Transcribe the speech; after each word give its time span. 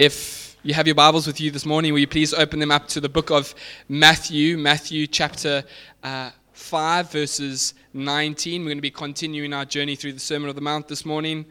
If 0.00 0.56
you 0.62 0.72
have 0.72 0.86
your 0.86 0.94
Bibles 0.94 1.26
with 1.26 1.42
you 1.42 1.50
this 1.50 1.66
morning, 1.66 1.92
will 1.92 2.00
you 2.00 2.06
please 2.06 2.32
open 2.32 2.58
them 2.58 2.70
up 2.70 2.88
to 2.88 3.02
the 3.02 3.08
book 3.10 3.30
of 3.30 3.54
Matthew, 3.86 4.56
Matthew 4.56 5.06
chapter 5.06 5.62
uh, 6.02 6.30
5, 6.54 7.12
verses 7.12 7.74
19. 7.92 8.62
We're 8.62 8.68
going 8.68 8.78
to 8.78 8.80
be 8.80 8.90
continuing 8.90 9.52
our 9.52 9.66
journey 9.66 9.96
through 9.96 10.14
the 10.14 10.18
Sermon 10.18 10.48
of 10.48 10.54
the 10.54 10.62
Mount 10.62 10.88
this 10.88 11.04
morning, 11.04 11.44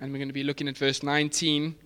and 0.00 0.10
we're 0.10 0.18
going 0.18 0.28
to 0.28 0.34
be 0.34 0.42
looking 0.42 0.66
at 0.66 0.76
verse 0.76 1.04
19. 1.04 1.76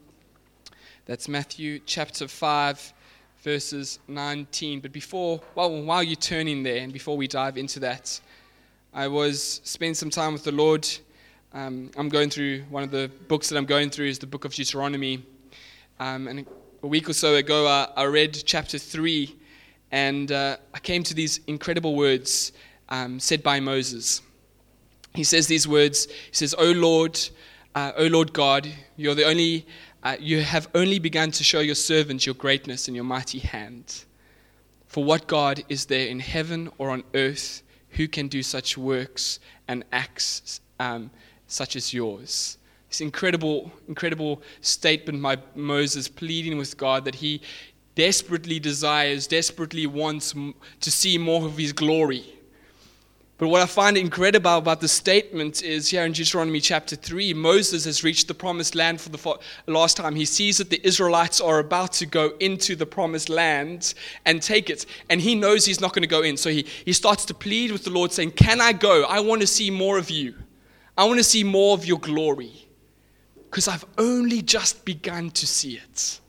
That's 1.05 1.29
Matthew 1.29 1.79
chapter 1.84 2.27
5, 2.27 2.95
verses 3.43 3.98
19. 4.09 4.80
But 4.80 4.93
before, 4.93 5.43
well, 5.56 5.82
while 5.82 6.02
you're 6.02 6.16
turning 6.16 6.62
there, 6.62 6.79
and 6.82 6.90
before 6.90 7.18
we 7.18 7.29
dive 7.29 7.59
into 7.59 7.80
that, 7.80 8.18
I 8.95 9.09
was 9.09 9.61
spending 9.62 9.95
some 9.95 10.09
time 10.09 10.32
with 10.32 10.45
the 10.45 10.52
Lord. 10.52 10.88
Um, 11.52 11.90
I'm 11.98 12.09
going 12.09 12.30
through 12.30 12.62
one 12.70 12.82
of 12.82 12.90
the 12.90 13.11
books 13.29 13.50
that 13.50 13.59
I'm 13.59 13.66
going 13.66 13.90
through 13.90 14.06
is 14.06 14.18
the 14.18 14.27
book 14.27 14.46
of 14.46 14.54
Deuteronomy 14.54 15.22
um, 16.01 16.29
and 16.29 16.46
a 16.83 16.87
week 16.87 17.09
or 17.09 17.12
so 17.12 17.35
ago, 17.35 17.67
uh, 17.67 17.91
I 17.96 18.04
read 18.04 18.41
chapter 18.46 18.79
3, 18.79 19.35
and 19.91 20.31
uh, 20.31 20.57
I 20.72 20.79
came 20.79 21.03
to 21.05 21.14
these 21.14 21.41
incredible 21.46 21.96
words 21.96 22.53
um, 22.89 23.18
said 23.18 23.43
by 23.43 23.61
Moses. 23.61 24.22
He 25.14 25.25
says 25.25 25.46
these 25.46 25.67
words 25.67 26.07
He 26.07 26.35
says, 26.35 26.55
O 26.57 26.71
Lord, 26.71 27.19
uh, 27.75 27.93
O 27.96 28.07
Lord 28.07 28.32
God, 28.32 28.69
you're 28.96 29.14
the 29.14 29.25
only, 29.25 29.67
uh, 30.03 30.17
you 30.21 30.43
have 30.43 30.69
only 30.75 30.99
begun 30.99 31.31
to 31.32 31.43
show 31.43 31.61
your 31.61 31.75
servants 31.75 32.27
your 32.27 32.34
greatness 32.34 32.86
and 32.86 32.94
your 32.94 33.05
mighty 33.05 33.41
hand. 33.41 34.05
For 34.86 35.05
what 35.05 35.27
God 35.27 35.64
is 35.69 35.86
there 35.86 36.06
in 36.06 36.20
heaven 36.20 36.70
or 36.78 36.91
on 36.91 37.03
earth 37.14 37.62
who 37.91 38.06
can 38.08 38.28
do 38.28 38.42
such 38.42 38.78
works 38.78 39.41
and 39.67 39.84
acts 39.92 40.61
um, 40.78 41.11
such 41.47 41.75
as 41.75 41.92
yours? 41.92 42.58
This 42.89 43.01
incredible, 43.03 43.70
incredible 43.87 44.42
statement 44.62 45.23
by 45.23 45.37
Moses 45.55 46.09
pleading 46.09 46.56
with 46.56 46.77
God 46.77 47.05
that 47.05 47.17
he 47.17 47.42
desperately 47.95 48.59
desires, 48.59 49.27
desperately 49.27 49.86
wants 49.86 50.34
to 50.80 50.91
see 50.91 51.19
more 51.19 51.45
of 51.45 51.58
his 51.58 51.72
glory. 51.72 52.25
But 53.36 53.48
what 53.48 53.61
I 53.61 53.67
find 53.67 53.97
incredible 53.97 54.56
about 54.56 54.80
the 54.80 54.89
statement 54.89 55.62
is 55.62 55.89
here 55.89 56.05
in 56.05 56.12
Deuteronomy 56.12 56.61
chapter 56.61 56.97
3, 56.97 57.34
Moses 57.34 57.84
has 57.84 58.03
reached 58.03 58.27
the 58.27 58.34
promised 58.34 58.75
land 58.75 59.00
for 59.00 59.11
the 59.11 59.39
last 59.67 59.97
time. 59.97 60.17
He 60.17 60.25
sees 60.25 60.58
that 60.58 60.70
the 60.70 60.80
Israelites 60.84 61.41
are 61.41 61.61
about 61.61 61.92
to 61.95 62.06
go 62.06 62.33
into 62.41 62.75
the 62.75 62.86
promised 62.86 63.28
land 63.28 63.95
and 64.25 64.42
take 64.42 64.70
it. 64.70 64.86
And 65.08 65.20
he 65.20 65.36
knows 65.36 65.64
he's 65.64 65.80
not 65.80 65.92
going 65.92 66.02
to 66.02 66.08
go 66.08 66.23
in. 66.23 66.36
So 66.36 66.50
he, 66.50 66.67
he 66.84 66.92
starts 66.92 67.25
to 67.27 67.34
plead 67.34 67.70
with 67.70 67.84
the 67.84 67.91
Lord, 67.91 68.12
saying, 68.12 68.33
Can 68.33 68.61
I 68.61 68.73
go? 68.73 69.05
I 69.05 69.20
want 69.20 69.41
to 69.42 69.47
see 69.47 69.70
more 69.70 69.98
of 69.98 70.11
you. 70.11 70.34
I 70.97 71.05
want 71.05 71.19
to 71.19 71.25
see 71.25 71.45
more 71.45 71.75
of 71.75 71.86
your 71.86 72.00
glory 72.00 72.67
because 73.50 73.68
I've 73.68 73.84
only 73.96 74.42
just 74.42 74.84
begun 74.84 75.30
to 75.30 75.46
see 75.46 75.74
it. 75.74 76.20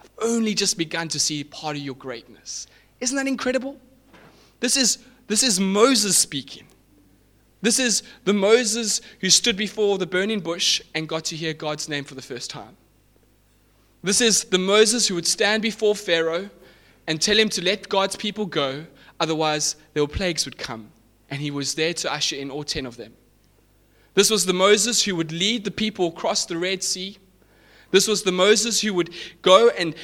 I've 0.00 0.10
only 0.22 0.54
just 0.54 0.78
begun 0.78 1.08
to 1.08 1.18
see 1.18 1.44
part 1.44 1.76
of 1.76 1.82
your 1.82 1.94
greatness. 1.94 2.66
Isn't 3.00 3.16
that 3.16 3.26
incredible? 3.26 3.76
This 4.60 4.76
is, 4.76 4.98
this 5.26 5.42
is 5.42 5.60
Moses 5.60 6.16
speaking. 6.16 6.66
This 7.60 7.78
is 7.78 8.02
the 8.24 8.32
Moses 8.32 9.00
who 9.20 9.30
stood 9.30 9.56
before 9.56 9.98
the 9.98 10.06
burning 10.06 10.40
bush 10.40 10.80
and 10.94 11.08
got 11.08 11.24
to 11.26 11.36
hear 11.36 11.52
God's 11.52 11.88
name 11.88 12.04
for 12.04 12.14
the 12.14 12.22
first 12.22 12.50
time. 12.50 12.76
This 14.02 14.20
is 14.20 14.44
the 14.44 14.58
Moses 14.58 15.06
who 15.06 15.14
would 15.14 15.26
stand 15.26 15.62
before 15.62 15.94
Pharaoh 15.94 16.50
and 17.06 17.20
tell 17.20 17.38
him 17.38 17.48
to 17.50 17.62
let 17.62 17.88
God's 17.88 18.16
people 18.16 18.46
go, 18.46 18.84
otherwise, 19.20 19.76
there 19.94 20.02
were 20.02 20.08
plagues 20.08 20.44
would 20.44 20.58
come. 20.58 20.90
And 21.30 21.40
he 21.40 21.50
was 21.50 21.74
there 21.74 21.94
to 21.94 22.12
usher 22.12 22.36
in 22.36 22.50
all 22.50 22.64
10 22.64 22.86
of 22.86 22.96
them. 22.96 23.12
This 24.14 24.30
was 24.30 24.46
the 24.46 24.52
Moses 24.52 25.02
who 25.04 25.16
would 25.16 25.32
lead 25.32 25.64
the 25.64 25.70
people 25.70 26.08
across 26.08 26.44
the 26.44 26.58
Red 26.58 26.82
Sea. 26.82 27.18
This 27.90 28.08
was 28.08 28.22
the 28.22 28.32
Moses 28.32 28.80
who 28.80 28.94
would 28.94 29.10
go 29.42 29.70
and 29.70 29.94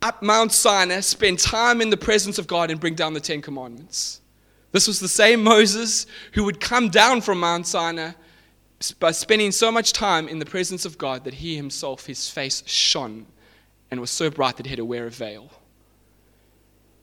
up 0.00 0.22
Mount 0.22 0.52
Sinai, 0.52 1.00
spend 1.00 1.38
time 1.38 1.80
in 1.80 1.90
the 1.90 1.96
presence 1.96 2.38
of 2.38 2.46
God, 2.46 2.70
and 2.70 2.80
bring 2.80 2.94
down 2.94 3.14
the 3.14 3.20
Ten 3.20 3.40
Commandments. 3.40 4.20
This 4.72 4.88
was 4.88 4.98
the 4.98 5.08
same 5.08 5.44
Moses 5.44 6.06
who 6.32 6.44
would 6.44 6.60
come 6.60 6.88
down 6.88 7.20
from 7.20 7.40
Mount 7.40 7.66
Sinai 7.66 8.12
by 8.98 9.12
spending 9.12 9.52
so 9.52 9.70
much 9.70 9.92
time 9.92 10.28
in 10.28 10.38
the 10.40 10.46
presence 10.46 10.84
of 10.84 10.98
God 10.98 11.24
that 11.24 11.34
he 11.34 11.54
himself, 11.54 12.06
his 12.06 12.28
face 12.28 12.64
shone 12.66 13.26
and 13.90 14.00
was 14.00 14.10
so 14.10 14.30
bright 14.30 14.56
that 14.56 14.66
he 14.66 14.70
had 14.70 14.78
to 14.78 14.84
wear 14.84 15.06
a 15.06 15.10
veil. 15.10 15.52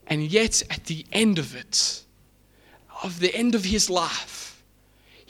And 0.08 0.24
yet, 0.24 0.62
at 0.70 0.86
the 0.86 1.06
end 1.12 1.38
of 1.38 1.54
it, 1.54 2.02
of 3.02 3.20
the 3.20 3.34
end 3.34 3.54
of 3.54 3.64
his 3.64 3.88
life, 3.88 4.49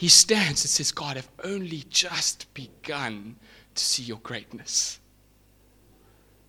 he 0.00 0.08
stands 0.08 0.64
and 0.64 0.70
says, 0.70 0.92
God, 0.92 1.18
I've 1.18 1.28
only 1.44 1.84
just 1.90 2.46
begun 2.54 3.36
to 3.74 3.84
see 3.84 4.02
your 4.02 4.16
greatness. 4.22 4.98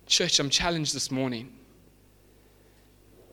Church, 0.06 0.40
I'm 0.40 0.48
challenged 0.48 0.94
this 0.94 1.10
morning. 1.10 1.52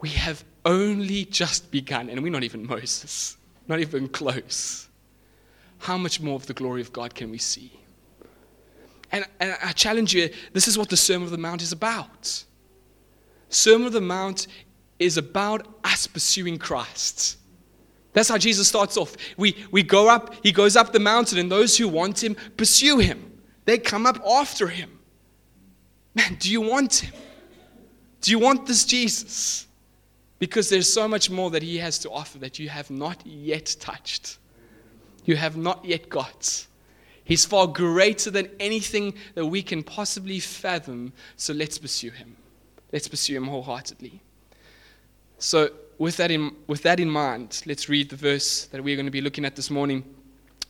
We 0.02 0.10
have 0.10 0.44
only 0.66 1.24
just 1.24 1.72
begun, 1.72 2.10
and 2.10 2.22
we're 2.22 2.34
not 2.34 2.44
even 2.44 2.68
Moses, 2.68 3.38
not 3.70 3.80
even 3.80 4.10
close. 4.10 4.90
How 5.78 5.98
much 5.98 6.20
more 6.20 6.36
of 6.36 6.48
the 6.48 6.54
glory 6.54 6.82
of 6.82 6.92
God 6.92 7.16
can 7.16 7.32
we 7.32 7.38
see? 7.38 7.72
And, 9.14 9.24
and 9.40 9.56
I 9.64 9.72
challenge 9.72 10.14
you, 10.14 10.30
this 10.52 10.68
is 10.68 10.78
what 10.78 10.90
the 10.90 10.98
Sermon 10.98 11.24
of 11.24 11.32
the 11.32 11.38
Mount 11.38 11.62
is 11.62 11.72
about. 11.72 12.44
Sermon 13.48 13.88
of 13.88 13.94
the 13.94 14.02
Mount 14.02 14.48
is 15.00 15.16
about 15.16 15.66
us 15.86 16.08
pursuing 16.08 16.58
Christ. 16.58 17.38
That's 18.14 18.30
how 18.30 18.38
Jesus 18.38 18.68
starts 18.68 18.98
off. 18.98 19.16
We, 19.38 19.56
we 19.72 19.84
go 19.84 20.10
up, 20.10 20.36
he 20.44 20.52
goes 20.52 20.76
up 20.76 20.92
the 20.92 21.00
mountain, 21.00 21.38
and 21.38 21.52
those 21.52 21.78
who 21.78 21.88
want 21.88 22.24
him 22.24 22.36
pursue 22.58 22.98
him. 22.98 23.40
They 23.66 23.78
come 23.78 24.06
up 24.06 24.20
after 24.28 24.68
him. 24.68 25.00
Man, 26.16 26.38
do 26.40 26.52
you 26.52 26.62
want 26.62 26.96
him? 26.96 27.14
Do 28.22 28.32
you 28.32 28.40
want 28.40 28.66
this 28.66 28.84
Jesus? 28.84 29.68
Because 30.40 30.70
there's 30.70 30.92
so 30.92 31.08
much 31.08 31.30
more 31.30 31.52
that 31.52 31.62
he 31.62 31.78
has 31.78 32.00
to 32.00 32.10
offer 32.10 32.40
that 32.40 32.60
you 32.60 32.70
have 32.70 32.90
not 32.90 33.26
yet 33.26 33.76
touched. 33.80 34.38
You 35.26 35.36
have 35.36 35.58
not 35.58 35.86
yet 35.86 36.10
got. 36.10 36.66
He's 37.24 37.46
far 37.46 37.68
greater 37.68 38.32
than 38.32 38.50
anything 38.60 39.14
that 39.36 39.46
we 39.46 39.62
can 39.62 39.84
possibly 39.84 40.40
fathom. 40.40 41.14
So 41.36 41.54
let's 41.54 41.78
pursue 41.78 42.10
him. 42.10 42.36
Let's 42.92 43.08
pursue 43.08 43.38
him 43.38 43.46
wholeheartedly. 43.46 44.20
So, 45.38 45.70
with 46.00 46.18
that, 46.18 46.32
in, 46.32 46.56
with 46.66 46.82
that 46.84 47.00
in 47.00 47.10
mind, 47.10 47.62
let's 47.66 47.90
read 47.90 48.10
the 48.10 48.16
verse 48.16 48.66
that 48.68 48.84
we're 48.84 48.96
going 48.96 49.06
to 49.06 49.12
be 49.12 49.22
looking 49.22 49.46
at 49.46 49.56
this 49.56 49.70
morning. 49.70 50.04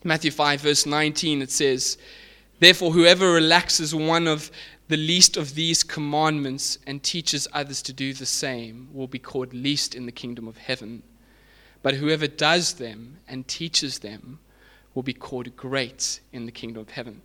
Matthew 0.04 0.32
5, 0.32 0.60
verse 0.60 0.86
19, 0.86 1.44
it 1.44 1.52
says, 1.52 1.98
Therefore, 2.60 2.92
whoever 2.92 3.32
relaxes 3.32 3.94
one 3.94 4.28
of 4.28 4.52
the 4.88 4.98
least 4.98 5.38
of 5.38 5.54
these 5.54 5.84
commandments 5.84 6.80
and 6.88 7.04
teaches 7.04 7.48
others 7.54 7.84
to 7.84 7.94
do 7.94 8.12
the 8.12 8.26
same 8.26 8.90
will 8.92 9.08
be 9.08 9.20
called 9.20 9.54
least 9.54 9.94
in 9.94 10.08
the 10.08 10.12
kingdom 10.12 10.48
of 10.48 10.58
heaven. 10.58 11.04
But 11.84 11.94
whoever 11.94 12.28
does 12.28 12.74
them 12.74 13.20
and 13.28 13.48
teaches 13.48 14.00
them 14.00 14.40
will 14.96 15.04
be 15.04 15.14
called 15.14 15.56
great 15.56 16.22
in 16.34 16.48
the 16.48 16.52
kingdom 16.52 16.82
of 16.82 16.90
heaven. 16.90 17.22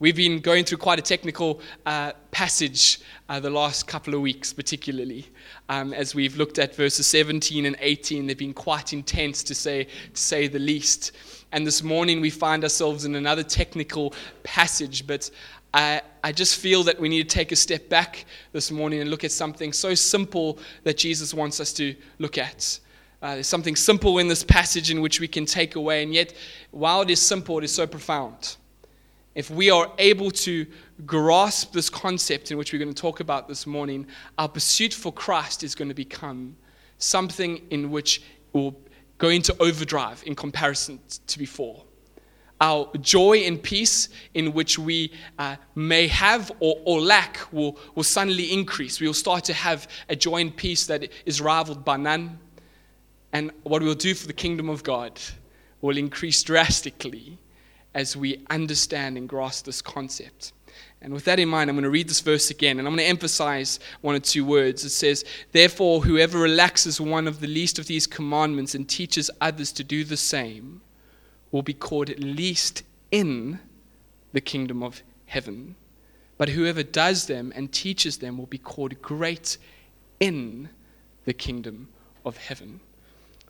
We've 0.00 0.16
been 0.16 0.40
going 0.40 0.64
through 0.64 0.78
quite 0.78 0.98
a 0.98 1.02
technical 1.02 1.60
uh, 1.84 2.12
passage 2.30 3.00
uh, 3.28 3.38
the 3.38 3.50
last 3.50 3.86
couple 3.86 4.14
of 4.14 4.22
weeks, 4.22 4.50
particularly. 4.50 5.26
Um, 5.68 5.92
as 5.92 6.14
we've 6.14 6.38
looked 6.38 6.58
at 6.58 6.74
verses 6.74 7.06
17 7.06 7.66
and 7.66 7.76
18, 7.78 8.26
they've 8.26 8.38
been 8.38 8.54
quite 8.54 8.94
intense 8.94 9.42
to 9.42 9.54
say, 9.54 9.84
to 9.84 9.90
say 10.14 10.48
the 10.48 10.58
least. 10.58 11.12
And 11.52 11.66
this 11.66 11.82
morning 11.82 12.22
we 12.22 12.30
find 12.30 12.62
ourselves 12.62 13.04
in 13.04 13.14
another 13.14 13.42
technical 13.42 14.14
passage, 14.42 15.06
but 15.06 15.30
I, 15.74 16.00
I 16.24 16.32
just 16.32 16.58
feel 16.58 16.82
that 16.84 16.98
we 16.98 17.10
need 17.10 17.28
to 17.28 17.36
take 17.36 17.52
a 17.52 17.56
step 17.56 17.90
back 17.90 18.24
this 18.52 18.70
morning 18.70 19.02
and 19.02 19.10
look 19.10 19.22
at 19.22 19.32
something 19.32 19.70
so 19.70 19.94
simple 19.94 20.58
that 20.84 20.96
Jesus 20.96 21.34
wants 21.34 21.60
us 21.60 21.74
to 21.74 21.94
look 22.18 22.38
at. 22.38 22.80
Uh, 23.20 23.34
there's 23.34 23.46
something 23.46 23.76
simple 23.76 24.18
in 24.18 24.28
this 24.28 24.44
passage 24.44 24.90
in 24.90 25.02
which 25.02 25.20
we 25.20 25.28
can 25.28 25.44
take 25.44 25.76
away, 25.76 26.02
and 26.02 26.14
yet, 26.14 26.32
while 26.70 27.02
it 27.02 27.10
is 27.10 27.20
simple, 27.20 27.58
it 27.58 27.64
is 27.64 27.74
so 27.74 27.86
profound 27.86 28.56
if 29.34 29.50
we 29.50 29.70
are 29.70 29.92
able 29.98 30.30
to 30.30 30.66
grasp 31.06 31.72
this 31.72 31.88
concept 31.88 32.50
in 32.50 32.58
which 32.58 32.72
we're 32.72 32.78
going 32.78 32.92
to 32.92 33.00
talk 33.00 33.20
about 33.20 33.48
this 33.48 33.66
morning, 33.66 34.06
our 34.38 34.48
pursuit 34.48 34.92
for 34.92 35.12
Christ 35.12 35.62
is 35.62 35.74
going 35.74 35.88
to 35.88 35.94
become 35.94 36.56
something 36.98 37.62
in 37.70 37.90
which 37.90 38.22
will 38.52 38.76
go 39.18 39.28
into 39.28 39.56
overdrive 39.62 40.22
in 40.26 40.34
comparison 40.34 40.98
to 41.26 41.38
before. 41.38 41.84
Our 42.60 42.90
joy 43.00 43.38
and 43.38 43.62
peace, 43.62 44.10
in 44.34 44.52
which 44.52 44.78
we 44.78 45.12
uh, 45.38 45.56
may 45.74 46.08
have 46.08 46.52
or, 46.60 46.78
or 46.84 47.00
lack, 47.00 47.38
will, 47.52 47.78
will 47.94 48.02
suddenly 48.02 48.52
increase. 48.52 49.00
We 49.00 49.06
will 49.06 49.14
start 49.14 49.44
to 49.44 49.54
have 49.54 49.88
a 50.10 50.16
joy 50.16 50.42
and 50.42 50.54
peace 50.54 50.86
that 50.86 51.08
is 51.24 51.40
rivaled 51.40 51.84
by 51.84 51.96
none. 51.96 52.38
And 53.32 53.50
what 53.62 53.80
we'll 53.80 53.94
do 53.94 54.14
for 54.14 54.26
the 54.26 54.34
kingdom 54.34 54.68
of 54.68 54.82
God 54.82 55.18
will 55.80 55.96
increase 55.96 56.42
drastically 56.42 57.38
as 57.94 58.16
we 58.16 58.44
understand 58.50 59.16
and 59.16 59.28
grasp 59.28 59.64
this 59.64 59.82
concept. 59.82 60.52
And 61.02 61.12
with 61.12 61.24
that 61.24 61.38
in 61.38 61.48
mind, 61.48 61.70
I'm 61.70 61.76
going 61.76 61.84
to 61.84 61.90
read 61.90 62.08
this 62.08 62.20
verse 62.20 62.50
again, 62.50 62.78
and 62.78 62.86
I'm 62.86 62.94
going 62.94 63.04
to 63.04 63.10
emphasize 63.10 63.80
one 64.02 64.14
or 64.14 64.20
two 64.20 64.44
words. 64.44 64.84
It 64.84 64.90
says, 64.90 65.24
Therefore, 65.52 66.02
whoever 66.02 66.38
relaxes 66.38 67.00
one 67.00 67.26
of 67.26 67.40
the 67.40 67.46
least 67.46 67.78
of 67.78 67.86
these 67.86 68.06
commandments 68.06 68.74
and 68.74 68.88
teaches 68.88 69.30
others 69.40 69.72
to 69.72 69.84
do 69.84 70.04
the 70.04 70.16
same 70.16 70.82
will 71.50 71.62
be 71.62 71.72
called 71.74 72.10
at 72.10 72.20
least 72.20 72.82
in 73.10 73.58
the 74.32 74.40
kingdom 74.40 74.82
of 74.82 75.02
heaven. 75.26 75.74
but 76.38 76.48
whoever 76.48 76.82
does 76.82 77.26
them 77.26 77.52
and 77.54 77.70
teaches 77.70 78.16
them 78.16 78.38
will 78.38 78.46
be 78.46 78.56
called 78.56 79.02
great 79.02 79.58
in 80.20 80.70
the 81.26 81.34
kingdom 81.34 81.86
of 82.24 82.38
heaven. 82.38 82.80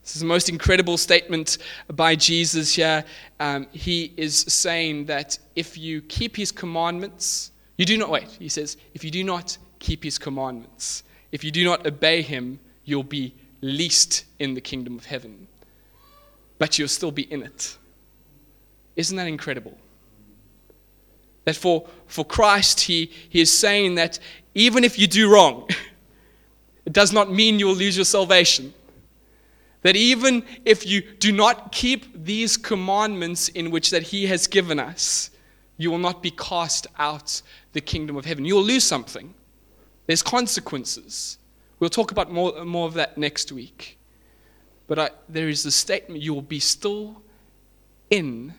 This 0.03 0.15
is 0.15 0.21
the 0.21 0.27
most 0.27 0.49
incredible 0.49 0.97
statement 0.97 1.59
by 1.93 2.15
Jesus 2.15 2.75
here. 2.75 3.05
Um, 3.39 3.67
he 3.71 4.13
is 4.17 4.35
saying 4.35 5.05
that 5.05 5.37
if 5.55 5.77
you 5.77 6.01
keep 6.01 6.35
his 6.35 6.51
commandments, 6.51 7.51
you 7.77 7.85
do 7.85 7.97
not 7.97 8.09
wait. 8.09 8.27
He 8.39 8.49
says, 8.49 8.77
if 8.93 9.03
you 9.03 9.11
do 9.11 9.23
not 9.23 9.57
keep 9.79 10.03
his 10.03 10.17
commandments, 10.17 11.03
if 11.31 11.43
you 11.43 11.51
do 11.51 11.63
not 11.63 11.85
obey 11.85 12.21
him, 12.21 12.59
you'll 12.83 13.03
be 13.03 13.33
least 13.61 14.25
in 14.39 14.55
the 14.55 14.61
kingdom 14.61 14.97
of 14.97 15.05
heaven. 15.05 15.47
But 16.57 16.79
you'll 16.79 16.87
still 16.87 17.11
be 17.11 17.23
in 17.31 17.43
it. 17.43 17.77
Isn't 18.95 19.17
that 19.17 19.27
incredible? 19.27 19.77
That 21.45 21.55
for, 21.55 21.87
for 22.07 22.25
Christ, 22.25 22.81
he, 22.81 23.11
he 23.29 23.41
is 23.41 23.55
saying 23.55 23.95
that 23.95 24.19
even 24.53 24.83
if 24.83 24.97
you 24.99 25.07
do 25.07 25.31
wrong, 25.31 25.69
it 26.85 26.93
does 26.93 27.13
not 27.13 27.31
mean 27.31 27.59
you 27.59 27.67
will 27.67 27.75
lose 27.75 27.95
your 27.95 28.05
salvation. 28.05 28.73
That 29.81 29.95
even 29.95 30.43
if 30.63 30.85
you 30.85 31.01
do 31.01 31.31
not 31.31 31.71
keep 31.71 32.23
these 32.23 32.55
commandments 32.55 33.49
in 33.49 33.71
which 33.71 33.89
that 33.89 34.03
he 34.03 34.27
has 34.27 34.45
given 34.47 34.79
us, 34.79 35.31
you 35.77 35.89
will 35.89 35.97
not 35.97 36.21
be 36.21 36.31
cast 36.31 36.85
out 36.99 37.41
the 37.73 37.81
kingdom 37.81 38.15
of 38.15 38.25
heaven. 38.25 38.45
You 38.45 38.55
will 38.55 38.63
lose 38.63 38.83
something. 38.83 39.33
There's 40.05 40.21
consequences. 40.21 41.39
We'll 41.79 41.89
talk 41.89 42.11
about 42.11 42.31
more, 42.31 42.63
more 42.63 42.87
of 42.87 42.93
that 42.93 43.17
next 43.17 43.51
week. 43.51 43.97
But 44.87 44.99
I, 44.99 45.09
there 45.27 45.49
is 45.49 45.65
a 45.65 45.71
statement 45.71 46.21
you 46.21 46.33
will 46.33 46.41
be 46.41 46.59
still 46.59 47.23
in 48.11 48.53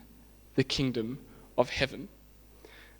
the 0.56 0.64
kingdom 0.64 1.18
of 1.56 1.70
heaven. 1.70 2.08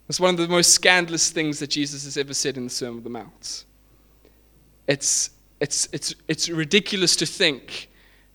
It's 0.08 0.20
one 0.20 0.34
of 0.34 0.40
the 0.40 0.48
most 0.48 0.75
scandalous 0.75 1.30
things 1.30 1.58
that 1.58 1.70
Jesus 1.70 2.04
has 2.04 2.16
ever 2.16 2.34
said 2.34 2.56
in 2.56 2.64
the 2.64 2.70
Sermon 2.70 2.98
on 2.98 3.04
the 3.04 3.10
Mount. 3.10 3.64
It's, 4.86 5.30
it's, 5.60 5.88
it's, 5.92 6.14
it's 6.28 6.48
ridiculous 6.48 7.16
to 7.16 7.26
think 7.26 7.88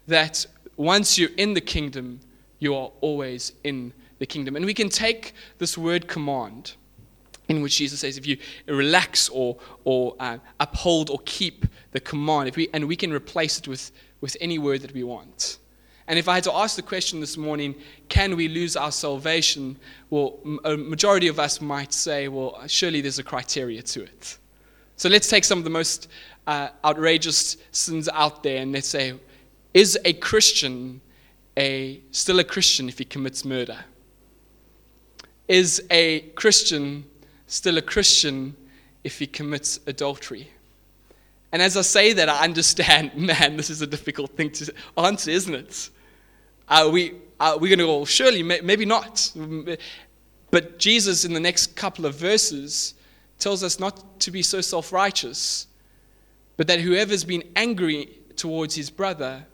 that 0.07 0.45
once 0.75 1.17
you're 1.17 1.29
in 1.37 1.53
the 1.53 1.61
kingdom, 1.61 2.19
you 2.59 2.75
are 2.75 2.91
always 3.01 3.53
in 3.63 3.93
the 4.19 4.25
kingdom. 4.25 4.55
And 4.55 4.65
we 4.65 4.73
can 4.73 4.89
take 4.89 5.33
this 5.57 5.77
word 5.77 6.07
command, 6.07 6.73
in 7.47 7.61
which 7.61 7.77
Jesus 7.77 7.99
says, 7.99 8.17
if 8.17 8.25
you 8.25 8.37
relax 8.67 9.29
or, 9.29 9.57
or 9.83 10.15
uh, 10.19 10.37
uphold 10.59 11.09
or 11.09 11.19
keep 11.25 11.65
the 11.91 11.99
command, 11.99 12.55
we, 12.55 12.69
and 12.73 12.87
we 12.87 12.95
can 12.95 13.11
replace 13.11 13.59
it 13.59 13.67
with, 13.67 13.91
with 14.21 14.35
any 14.41 14.59
word 14.59 14.81
that 14.81 14.93
we 14.93 15.03
want. 15.03 15.59
And 16.09 16.17
if 16.17 16.29
I 16.29 16.35
had 16.35 16.43
to 16.45 16.53
ask 16.53 16.77
the 16.77 16.81
question 16.81 17.19
this 17.19 17.35
morning, 17.35 17.75
can 18.07 18.37
we 18.37 18.47
lose 18.47 18.77
our 18.77 18.91
salvation? 18.91 19.77
Well, 20.09 20.39
a 20.63 20.77
majority 20.77 21.27
of 21.27 21.37
us 21.37 21.59
might 21.59 21.91
say, 21.91 22.29
well, 22.29 22.61
surely 22.67 23.01
there's 23.01 23.19
a 23.19 23.23
criteria 23.23 23.81
to 23.81 24.03
it. 24.03 24.37
So 24.95 25.09
let's 25.09 25.29
take 25.29 25.43
some 25.43 25.57
of 25.57 25.63
the 25.65 25.69
most 25.69 26.09
uh, 26.47 26.69
outrageous 26.83 27.57
sins 27.71 28.07
out 28.13 28.41
there 28.41 28.61
and 28.61 28.71
let's 28.71 28.87
say, 28.87 29.13
is 29.77 29.95
a 30.05 30.13
Christian 30.13 31.01
a, 31.55 32.01
still 32.09 32.39
a 32.39 32.43
Christian 32.43 32.89
if 32.89 32.97
he 32.97 33.05
commits 33.05 33.45
murder? 33.45 33.77
Is 35.47 35.83
a 35.91 36.21
Christian 36.33 37.05
still 37.45 37.77
a 37.77 37.83
Christian 37.83 38.55
if 39.03 39.19
he 39.19 39.27
commits 39.27 39.79
adultery? 39.85 40.49
And 41.51 41.61
as 41.61 41.77
I 41.77 41.83
say 41.83 42.13
that, 42.13 42.27
I 42.27 42.43
understand, 42.43 43.15
man, 43.15 43.55
this 43.55 43.69
is 43.69 43.83
a 43.83 43.87
difficult 43.87 44.31
thing 44.31 44.49
to 44.53 44.73
answer, 44.97 45.29
isn't 45.29 45.53
it? 45.53 45.89
Are 46.67 46.89
we, 46.89 47.11
uh, 47.39 47.53
are 47.53 47.57
we 47.59 47.69
going 47.69 47.77
to 47.77 47.85
go, 47.85 48.03
surely, 48.03 48.41
maybe 48.41 48.83
not. 48.83 49.31
But 50.49 50.79
Jesus, 50.79 51.23
in 51.23 51.33
the 51.33 51.39
next 51.39 51.75
couple 51.75 52.07
of 52.07 52.15
verses, 52.15 52.95
tells 53.37 53.63
us 53.63 53.79
not 53.79 54.19
to 54.21 54.31
be 54.31 54.41
so 54.41 54.59
self 54.59 54.91
righteous, 54.91 55.67
but 56.55 56.65
that 56.65 56.79
whoever's 56.79 57.23
been 57.23 57.43
angry 57.55 58.09
towards 58.35 58.73
his 58.73 58.89
brother 58.89 59.45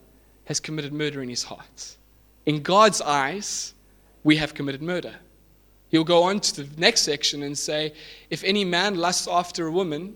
has 0.45 0.59
committed 0.59 0.93
murder 0.93 1.21
in 1.21 1.29
his 1.29 1.43
heart. 1.43 1.97
In 2.45 2.61
God's 2.61 3.01
eyes, 3.01 3.73
we 4.23 4.35
have 4.37 4.53
committed 4.53 4.81
murder. 4.81 5.15
He'll 5.89 6.03
go 6.03 6.23
on 6.23 6.39
to 6.39 6.63
the 6.63 6.79
next 6.79 7.01
section 7.01 7.43
and 7.43 7.57
say, 7.57 7.93
if 8.29 8.43
any 8.43 8.65
man 8.65 8.95
lusts 8.95 9.27
after 9.27 9.67
a 9.67 9.71
woman, 9.71 10.15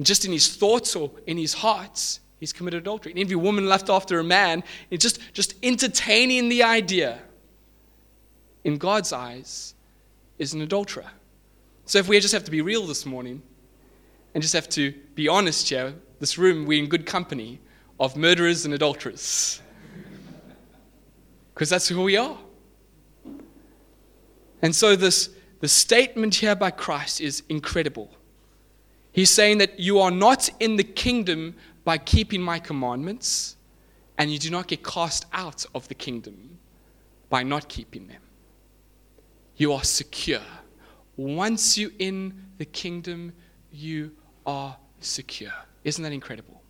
just 0.00 0.24
in 0.24 0.32
his 0.32 0.56
thoughts 0.56 0.94
or 0.94 1.10
in 1.26 1.38
his 1.38 1.54
hearts, 1.54 2.20
he's 2.38 2.52
committed 2.52 2.82
adultery. 2.82 3.12
And 3.12 3.20
if 3.20 3.30
a 3.30 3.38
woman 3.38 3.66
left 3.66 3.88
after 3.88 4.18
a 4.18 4.24
man, 4.24 4.62
it's 4.90 5.02
just, 5.02 5.20
just 5.32 5.54
entertaining 5.62 6.48
the 6.48 6.62
idea, 6.62 7.20
in 8.64 8.78
God's 8.78 9.12
eyes, 9.12 9.74
is 10.38 10.54
an 10.54 10.60
adulterer. 10.60 11.10
So 11.86 11.98
if 11.98 12.08
we 12.08 12.18
just 12.20 12.32
have 12.34 12.44
to 12.44 12.50
be 12.50 12.60
real 12.60 12.86
this 12.86 13.06
morning 13.06 13.42
and 14.34 14.42
just 14.42 14.54
have 14.54 14.68
to 14.70 14.92
be 15.14 15.28
honest 15.28 15.68
here, 15.68 15.94
this 16.20 16.38
room, 16.38 16.66
we're 16.66 16.82
in 16.82 16.88
good 16.88 17.06
company 17.06 17.58
of 18.02 18.16
murderers 18.16 18.64
and 18.64 18.74
adulterers. 18.74 19.62
Because 21.54 21.70
that's 21.70 21.86
who 21.86 22.02
we 22.02 22.16
are. 22.16 22.36
And 24.60 24.74
so 24.74 24.96
this 24.96 25.30
the 25.60 25.68
statement 25.68 26.34
here 26.34 26.56
by 26.56 26.72
Christ 26.72 27.20
is 27.20 27.44
incredible. 27.48 28.10
He's 29.12 29.30
saying 29.30 29.58
that 29.58 29.78
you 29.78 30.00
are 30.00 30.10
not 30.10 30.50
in 30.58 30.74
the 30.74 30.82
kingdom 30.82 31.54
by 31.84 31.98
keeping 31.98 32.42
my 32.42 32.58
commandments, 32.58 33.56
and 34.18 34.32
you 34.32 34.38
do 34.40 34.50
not 34.50 34.66
get 34.66 34.82
cast 34.82 35.26
out 35.32 35.64
of 35.72 35.86
the 35.86 35.94
kingdom 35.94 36.58
by 37.28 37.44
not 37.44 37.68
keeping 37.68 38.08
them. 38.08 38.22
You 39.56 39.74
are 39.74 39.84
secure. 39.84 40.48
Once 41.16 41.78
you're 41.78 41.90
in 42.00 42.46
the 42.58 42.64
kingdom, 42.64 43.32
you 43.70 44.10
are 44.44 44.76
secure. 44.98 45.52
Isn't 45.84 46.02
that 46.02 46.12
incredible? 46.12 46.61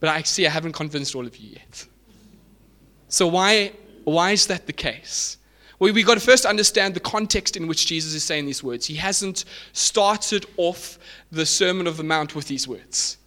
But 0.00 0.10
I 0.10 0.22
see 0.22 0.46
I 0.46 0.50
haven't 0.50 0.72
convinced 0.72 1.14
all 1.14 1.26
of 1.26 1.36
you 1.36 1.50
yet. 1.50 1.86
So, 3.08 3.26
why, 3.26 3.72
why 4.04 4.32
is 4.32 4.46
that 4.46 4.66
the 4.66 4.72
case? 4.72 5.38
Well, 5.78 5.92
we've 5.92 6.06
got 6.06 6.14
to 6.14 6.20
first 6.20 6.44
understand 6.44 6.94
the 6.94 7.00
context 7.00 7.56
in 7.56 7.66
which 7.66 7.86
Jesus 7.86 8.14
is 8.14 8.24
saying 8.24 8.46
these 8.46 8.62
words. 8.62 8.86
He 8.86 8.96
hasn't 8.96 9.44
started 9.72 10.46
off 10.56 10.98
the 11.30 11.46
Sermon 11.46 11.86
of 11.86 11.96
the 11.96 12.02
Mount 12.04 12.34
with 12.34 12.48
these 12.48 12.66
words. 12.66 13.18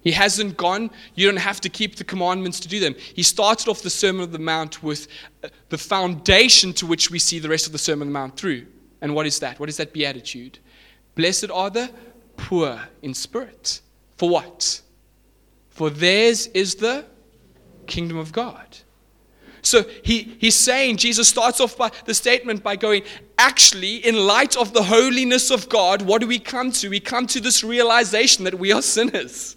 He 0.00 0.12
hasn't 0.12 0.56
gone, 0.56 0.90
you 1.16 1.26
don't 1.26 1.40
have 1.40 1.60
to 1.60 1.68
keep 1.68 1.96
the 1.96 2.04
commandments 2.04 2.60
to 2.60 2.68
do 2.68 2.78
them. 2.78 2.94
He 2.96 3.24
started 3.24 3.68
off 3.68 3.82
the 3.82 3.90
Sermon 3.90 4.22
of 4.22 4.32
the 4.32 4.38
Mount 4.38 4.82
with 4.82 5.08
uh, 5.42 5.48
the 5.70 5.78
foundation 5.78 6.72
to 6.74 6.86
which 6.86 7.10
we 7.10 7.18
see 7.18 7.40
the 7.40 7.48
rest 7.48 7.66
of 7.66 7.72
the 7.72 7.78
Sermon 7.78 8.08
of 8.08 8.12
the 8.12 8.18
Mount 8.18 8.36
through. 8.36 8.66
And 9.00 9.14
what 9.14 9.26
is 9.26 9.40
that? 9.40 9.58
What 9.58 9.68
is 9.68 9.76
that 9.78 9.92
beatitude? 9.92 10.60
Blessed 11.16 11.50
are 11.50 11.68
the 11.68 11.90
poor 12.36 12.80
in 13.02 13.12
spirit. 13.12 13.80
For 14.16 14.28
what? 14.28 14.80
For 15.78 15.90
theirs 15.90 16.48
is 16.48 16.74
the 16.74 17.04
kingdom 17.86 18.16
of 18.16 18.32
God. 18.32 18.78
So 19.62 19.84
he, 20.02 20.36
he's 20.40 20.56
saying, 20.56 20.96
Jesus 20.96 21.28
starts 21.28 21.60
off 21.60 21.78
by 21.78 21.92
the 22.04 22.14
statement 22.14 22.64
by 22.64 22.74
going, 22.74 23.04
actually, 23.38 24.04
in 24.04 24.16
light 24.16 24.56
of 24.56 24.72
the 24.72 24.82
holiness 24.82 25.52
of 25.52 25.68
God, 25.68 26.02
what 26.02 26.20
do 26.20 26.26
we 26.26 26.40
come 26.40 26.72
to? 26.72 26.88
We 26.88 26.98
come 26.98 27.28
to 27.28 27.40
this 27.40 27.62
realization 27.62 28.42
that 28.42 28.58
we 28.58 28.72
are 28.72 28.82
sinners, 28.82 29.54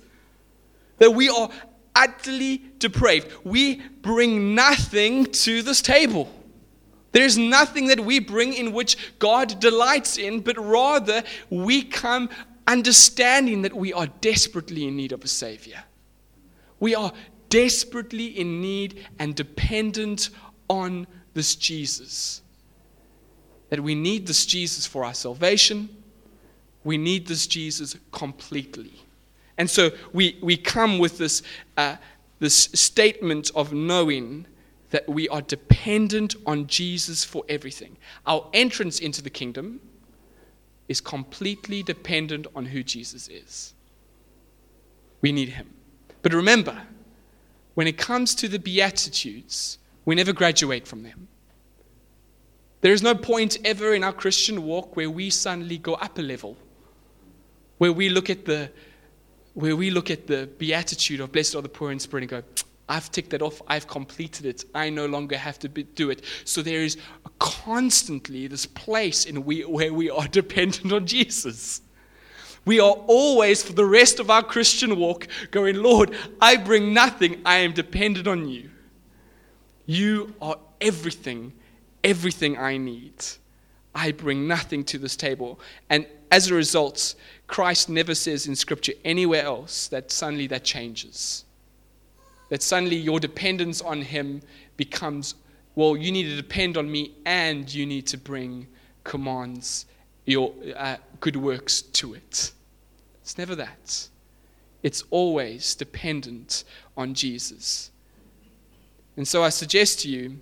that 0.99 1.09
we 1.09 1.27
are 1.27 1.49
utterly 1.95 2.65
depraved. 2.77 3.33
We 3.43 3.77
bring 4.03 4.53
nothing 4.53 5.25
to 5.25 5.63
this 5.63 5.81
table. 5.81 6.31
There's 7.13 7.39
nothing 7.39 7.87
that 7.87 7.99
we 7.99 8.19
bring 8.19 8.53
in 8.53 8.73
which 8.73 9.17
God 9.17 9.59
delights 9.59 10.19
in, 10.19 10.41
but 10.41 10.59
rather 10.59 11.23
we 11.49 11.81
come 11.81 12.29
understanding 12.67 13.63
that 13.63 13.73
we 13.73 13.91
are 13.91 14.05
desperately 14.05 14.87
in 14.87 14.95
need 14.95 15.13
of 15.13 15.23
a 15.23 15.27
Savior. 15.27 15.83
We 16.81 16.95
are 16.95 17.13
desperately 17.47 18.25
in 18.25 18.59
need 18.59 19.05
and 19.19 19.35
dependent 19.35 20.31
on 20.69 21.07
this 21.33 21.55
Jesus. 21.55 22.41
That 23.69 23.79
we 23.79 23.95
need 23.95 24.27
this 24.27 24.45
Jesus 24.45 24.85
for 24.85 25.05
our 25.05 25.13
salvation. 25.13 25.89
We 26.83 26.97
need 26.97 27.27
this 27.27 27.47
Jesus 27.47 27.95
completely. 28.11 28.93
And 29.57 29.69
so 29.69 29.91
we, 30.11 30.39
we 30.41 30.57
come 30.57 30.97
with 30.97 31.19
this, 31.19 31.43
uh, 31.77 31.97
this 32.39 32.55
statement 32.73 33.51
of 33.53 33.71
knowing 33.71 34.47
that 34.89 35.07
we 35.07 35.29
are 35.29 35.41
dependent 35.41 36.35
on 36.45 36.65
Jesus 36.67 37.23
for 37.23 37.43
everything. 37.47 37.95
Our 38.25 38.49
entrance 38.53 38.99
into 38.99 39.21
the 39.21 39.29
kingdom 39.29 39.79
is 40.89 40.99
completely 40.99 41.83
dependent 41.83 42.47
on 42.55 42.65
who 42.65 42.81
Jesus 42.81 43.27
is. 43.27 43.73
We 45.21 45.31
need 45.31 45.49
him. 45.49 45.69
But 46.21 46.33
remember, 46.33 46.81
when 47.73 47.87
it 47.87 47.97
comes 47.97 48.35
to 48.35 48.47
the 48.47 48.59
Beatitudes, 48.59 49.77
we 50.05 50.15
never 50.15 50.33
graduate 50.33 50.87
from 50.87 51.03
them. 51.03 51.27
There 52.81 52.93
is 52.93 53.03
no 53.03 53.13
point 53.13 53.57
ever 53.63 53.93
in 53.93 54.03
our 54.03 54.13
Christian 54.13 54.63
walk 54.63 54.95
where 54.95 55.09
we 55.09 55.29
suddenly 55.29 55.77
go 55.77 55.93
up 55.93 56.17
a 56.17 56.21
level, 56.21 56.57
where 57.77 57.93
we 57.93 58.09
look 58.09 58.29
at 58.29 58.45
the, 58.45 58.71
where 59.53 59.75
we 59.75 59.91
look 59.91 60.09
at 60.09 60.27
the 60.27 60.49
beatitude 60.57 61.19
of 61.19 61.31
blessed 61.31 61.55
are 61.55 61.61
the 61.61 61.69
poor 61.69 61.91
in 61.91 61.99
spirit 61.99 62.23
and 62.23 62.29
go, 62.29 62.43
I've 62.89 63.09
ticked 63.11 63.29
that 63.29 63.41
off. 63.41 63.61
I've 63.67 63.87
completed 63.87 64.45
it. 64.45 64.65
I 64.75 64.89
no 64.89 65.05
longer 65.05 65.37
have 65.37 65.57
to 65.59 65.69
be, 65.69 65.83
do 65.83 66.09
it. 66.09 66.23
So 66.43 66.61
there 66.61 66.81
is 66.81 66.97
constantly 67.39 68.47
this 68.47 68.65
place 68.65 69.25
in 69.25 69.45
we, 69.45 69.61
where 69.61 69.93
we 69.93 70.09
are 70.09 70.27
dependent 70.31 70.91
on 70.91 71.05
Jesus. 71.05 71.81
We 72.65 72.79
are 72.79 72.95
always, 73.07 73.63
for 73.63 73.73
the 73.73 73.85
rest 73.85 74.19
of 74.19 74.29
our 74.29 74.43
Christian 74.43 74.97
walk, 74.97 75.27
going, 75.49 75.77
Lord, 75.77 76.15
I 76.39 76.57
bring 76.57 76.93
nothing. 76.93 77.41
I 77.45 77.57
am 77.57 77.73
dependent 77.73 78.27
on 78.27 78.47
you. 78.47 78.69
You 79.87 80.35
are 80.41 80.57
everything, 80.79 81.53
everything 82.03 82.57
I 82.57 82.77
need. 82.77 83.13
I 83.95 84.11
bring 84.11 84.47
nothing 84.47 84.83
to 84.85 84.97
this 84.97 85.15
table. 85.15 85.59
And 85.89 86.05
as 86.29 86.49
a 86.49 86.53
result, 86.55 87.15
Christ 87.47 87.89
never 87.89 88.15
says 88.15 88.47
in 88.47 88.55
Scripture 88.55 88.93
anywhere 89.03 89.43
else 89.43 89.87
that 89.89 90.11
suddenly 90.11 90.47
that 90.47 90.63
changes. 90.63 91.45
That 92.49 92.61
suddenly 92.61 92.95
your 92.95 93.19
dependence 93.19 93.81
on 93.81 94.01
Him 94.01 94.41
becomes, 94.77 95.35
well, 95.75 95.97
you 95.97 96.11
need 96.11 96.23
to 96.23 96.35
depend 96.35 96.77
on 96.77 96.89
me 96.89 97.15
and 97.25 97.71
you 97.73 97.85
need 97.85 98.07
to 98.07 98.17
bring 98.17 98.67
commands, 99.03 99.87
your 100.25 100.53
uh, 100.75 100.97
good 101.21 101.37
works 101.37 101.81
to 101.81 102.13
it. 102.13 102.51
It's 103.21 103.37
never 103.37 103.55
that. 103.55 104.09
It's 104.83 105.03
always 105.09 105.75
dependent 105.75 106.63
on 106.97 107.13
Jesus. 107.13 107.91
And 109.15 109.27
so 109.27 109.43
I 109.43 109.49
suggest 109.49 109.99
to 110.01 110.09
you 110.09 110.39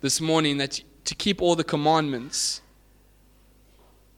this 0.00 0.20
morning 0.20 0.58
that 0.58 0.80
to 1.04 1.14
keep 1.14 1.42
all 1.42 1.56
the 1.56 1.64
commandments, 1.64 2.60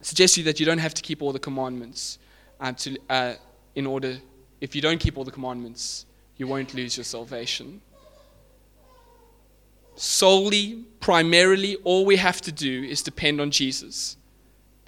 I 0.01 0.05
suggest 0.05 0.35
to 0.35 0.41
you 0.41 0.45
that 0.45 0.61
you 0.61 0.67
don't 0.67 0.79
have 0.79 0.95
to 0.95 1.03
keep 1.03 1.23
all 1.23 1.33
the 1.33 1.39
commandments 1.39 2.19
um, 2.61 2.75
to, 2.77 2.99
uh, 3.09 3.35
in 3.75 3.87
order, 3.87 4.19
if 4.61 4.75
you 4.77 4.83
don't 4.83 4.99
keep 4.99 5.17
all 5.17 5.25
the 5.25 5.31
commandments, 5.31 6.07
you 6.37 6.47
won't 6.47 6.75
lose 6.75 6.97
your 6.97 7.05
salvation. 7.05 7.81
Solely, 9.97 10.85
primarily, 11.01 11.77
all 11.85 12.05
we 12.05 12.17
have 12.17 12.41
to 12.43 12.53
do 12.53 12.85
is 12.85 13.03
depend 13.03 13.41
on 13.41 13.51
Jesus. 13.51 14.17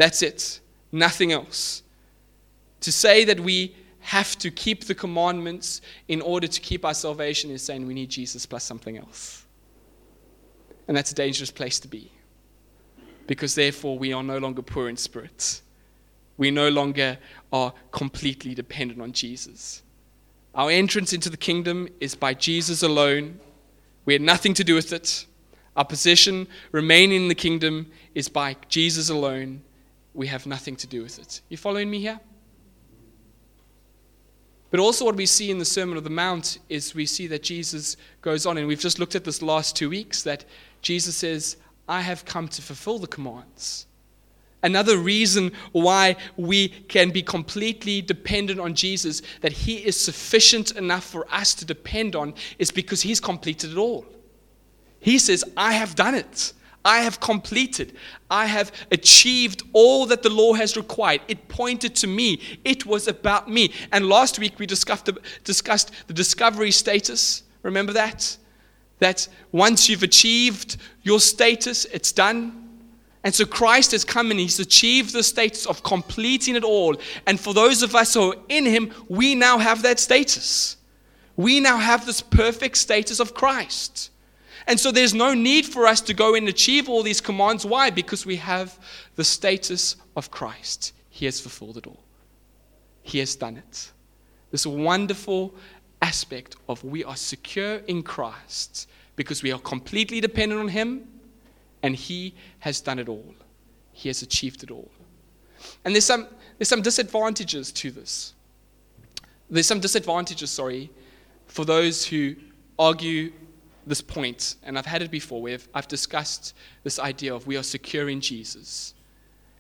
That's 0.01 0.23
it, 0.23 0.61
nothing 0.93 1.31
else. 1.31 1.83
To 2.81 2.91
say 2.91 3.27
that 3.27 3.39
we 3.39 3.77
have 3.99 4.39
to 4.39 4.51
keep 4.51 4.85
the 4.85 4.95
commandments 4.95 5.83
in 6.09 6.23
order 6.23 6.47
to 6.47 6.61
keep 6.63 6.87
our 6.87 6.95
salvation 6.95 7.51
is 7.51 7.61
saying 7.61 7.87
we 7.87 7.93
need 7.93 8.09
Jesus 8.09 8.47
plus 8.47 8.65
something 8.65 8.97
else. 8.97 9.45
And 10.89 10.97
that's 10.97 11.13
a 11.13 11.15
dangerous 11.15 11.51
place 11.51 11.79
to 11.81 11.87
be. 11.87 12.11
Because 13.27 13.55
therefore, 13.55 13.99
we 13.99 14.15
are 14.15 14.23
no 14.23 14.39
longer 14.39 14.63
poor 14.63 14.89
in 14.89 14.97
spirit. 14.97 15.61
We 16.39 16.51
no 16.51 16.71
longer 16.71 17.19
are 17.53 17.75
completely 17.91 18.55
dependent 18.55 19.03
on 19.03 19.13
Jesus. 19.13 19.83
Our 20.55 20.71
entrance 20.71 21.13
into 21.13 21.29
the 21.29 21.37
kingdom 21.37 21.91
is 22.01 22.15
by 22.15 22.33
Jesus 22.33 22.83
alone. 22.83 23.39
We 24.07 24.15
had 24.15 24.23
nothing 24.23 24.55
to 24.55 24.65
do 24.65 24.75
with 24.75 24.95
it. 24.95 25.27
Our 25.77 25.85
position 25.85 26.49
remaining 26.73 27.25
in 27.25 27.29
the 27.29 27.35
kingdom 27.35 27.91
is 28.15 28.31
by 28.31 28.57
Jesus 28.71 29.11
alone. 29.11 29.61
We 30.15 30.27
have 30.27 30.47
nothing 30.47 30.77
to 30.77 30.87
do 30.87 31.03
with 31.03 31.19
it. 31.19 31.41
You 31.49 31.57
following 31.57 31.91
me 31.91 32.01
here? 32.01 32.21
But 34.71 34.81
also, 34.81 35.05
what 35.05 35.17
we 35.17 35.27
see 35.27 35.51
in 35.51 35.59
the 35.59 35.65
Sermon 35.65 35.97
of 35.97 36.05
the 36.05 36.11
Mount 36.11 36.59
is 36.69 36.95
we 36.95 37.07
see 37.07 37.27
that 37.27 37.43
Jesus 37.43 37.97
goes 38.23 38.47
on, 38.47 38.57
and 38.57 38.69
we've 38.69 38.79
just 38.79 39.01
looked 39.01 39.17
at 39.17 39.25
this 39.25 39.43
last 39.43 39.75
two 39.75 39.91
weeks 39.91 40.23
that 40.23 40.45
Jesus 40.81 41.17
says, 41.17 41.57
I 41.89 42.03
have 42.03 42.25
come 42.25 42.47
to 42.49 42.63
fulfill 42.63 42.99
the 42.99 43.09
commands. 43.09 43.87
Another 44.63 44.99
reason 44.99 45.53
why 45.73 46.17
we 46.37 46.69
can 46.69 47.11
be 47.11 47.23
completely 47.23 48.01
dependent 48.01 48.61
on 48.61 48.75
Jesus, 48.75 49.23
that 49.41 49.53
He 49.53 49.79
is 49.79 49.99
sufficient 49.99 50.73
enough 50.73 51.05
for 51.05 51.27
us 51.33 51.55
to 51.57 51.65
depend 51.65 52.15
on, 52.15 52.35
is 52.59 52.71
because 52.71 53.03
He's 53.03 53.19
completed 53.21 53.73
it 53.73 53.79
all. 53.79 54.07
He 55.01 55.19
says, 55.19 55.45
I 55.57 55.73
have 55.73 55.97
done 55.97 56.15
it. 56.15 56.53
I 56.85 57.01
have 57.01 57.21
completed. 57.21 57.97
I 58.31 58.47
have 58.47 58.73
achieved 58.91 59.63
all 59.73 60.07
that 60.07 60.23
the 60.23 60.31
law 60.31 60.55
has 60.55 60.77
required. 60.77 61.21
It 61.29 61.49
pointed 61.49 61.95
to 61.97 62.07
me. 62.07 62.41
It 62.65 62.87
was 62.87 63.07
about 63.07 63.51
me. 63.51 63.73
And 63.93 64.09
last 64.09 64.39
week 64.39 64.59
we 64.59 64.67
discussed 64.67 65.07
the, 65.07 65.19
discussed 65.45 65.93
the 66.07 66.15
discovery 66.15 66.71
status. 66.71 67.43
Remember 67.63 67.93
that? 67.93 68.37
That 68.99 69.29
once 69.53 69.89
you've 69.89 70.03
achieved 70.03 70.79
your 71.03 71.21
status, 71.21 71.85
it's 71.87 72.13
done. 72.13 72.69
And 73.25 73.35
so 73.35 73.45
Christ 73.45 73.93
has 73.93 74.05
come 74.05 74.31
and 74.31 74.41
he's 74.41 74.61
achieved 74.61 75.13
the 75.13 75.23
status 75.23 75.67
of 75.67 75.83
completing 75.83 76.57
it 76.57 76.65
all. 76.65 76.97
And 77.27 77.39
for 77.39 77.53
those 77.53 77.83
of 77.83 77.95
us 77.95 78.15
who 78.15 78.33
are 78.33 78.37
in 78.49 78.65
him, 78.65 78.93
we 79.09 79.35
now 79.35 79.59
have 79.59 79.83
that 79.83 80.01
status. 80.01 80.79
We 81.37 81.61
now 81.61 81.77
have 81.77 82.07
this 82.07 82.23
perfect 82.23 82.79
status 82.79 83.21
of 83.21 83.35
Christ. 83.35 84.11
And 84.67 84.79
so 84.79 84.93
there's 84.93 85.15
no 85.15 85.35
need 85.35 85.67
for 85.67 85.87
us 85.87 86.01
to 86.03 86.15
go 86.15 86.35
and 86.35 86.49
achieve 86.49 86.89
all 86.89 87.03
these 87.03 87.21
commands. 87.21 87.65
Why? 87.65 87.91
Because 87.91 88.27
we 88.27 88.37
have 88.37 88.79
the 89.17 89.25
status 89.25 89.97
of 90.17 90.31
Christ. 90.31 90.93
He 91.09 91.27
has 91.27 91.41
fulfilled 91.41 91.77
it 91.77 91.87
all, 91.87 92.03
He 93.03 93.19
has 93.19 93.37
done 93.37 93.57
it. 93.57 93.93
This 94.51 94.67
wonderful 94.67 95.55
aspect 96.03 96.57
of 96.69 96.83
we 96.83 97.05
are 97.05 97.17
secure 97.17 97.77
in 97.87 98.03
Christ 98.03 98.89
because 99.17 99.43
we 99.43 99.53
are 99.53 99.61
completely 99.61 100.21
dependent 100.21 100.61
on 100.61 100.69
Him 100.69 101.07
and 101.83 101.95
He 101.95 102.35
has 102.61 102.81
done 102.81 102.99
it 102.99 103.09
all. 103.09 103.35
He 103.93 104.09
has 104.09 104.23
achieved 104.23 104.63
it 104.63 104.71
all. 104.71 104.91
And 105.85 105.95
there's 105.95 106.07
some, 106.07 106.27
there's 106.59 106.69
some 106.69 106.83
disadvantages 106.83 107.71
to 107.73 107.91
this. 107.91 108.35
There's 109.51 109.67
some 109.67 109.81
disadvantages, 109.81 110.51
sorry, 110.51 110.91
for 111.47 111.65
those 111.65 112.07
who 112.07 112.37
argue 112.79 113.33
this 113.91 114.01
point, 114.01 114.57
and 114.63 114.79
I've 114.79 114.87
had 114.87 115.03
it 115.03 115.11
before, 115.11 115.43
where 115.43 115.59
I've 115.75 115.89
discussed 115.89 116.55
this 116.83 116.99
idea 116.99 117.35
of 117.35 117.47
we 117.47 117.59
are 117.59 117.63
secure 117.63 118.09
in 118.09 118.23
Jesus. 118.23 118.95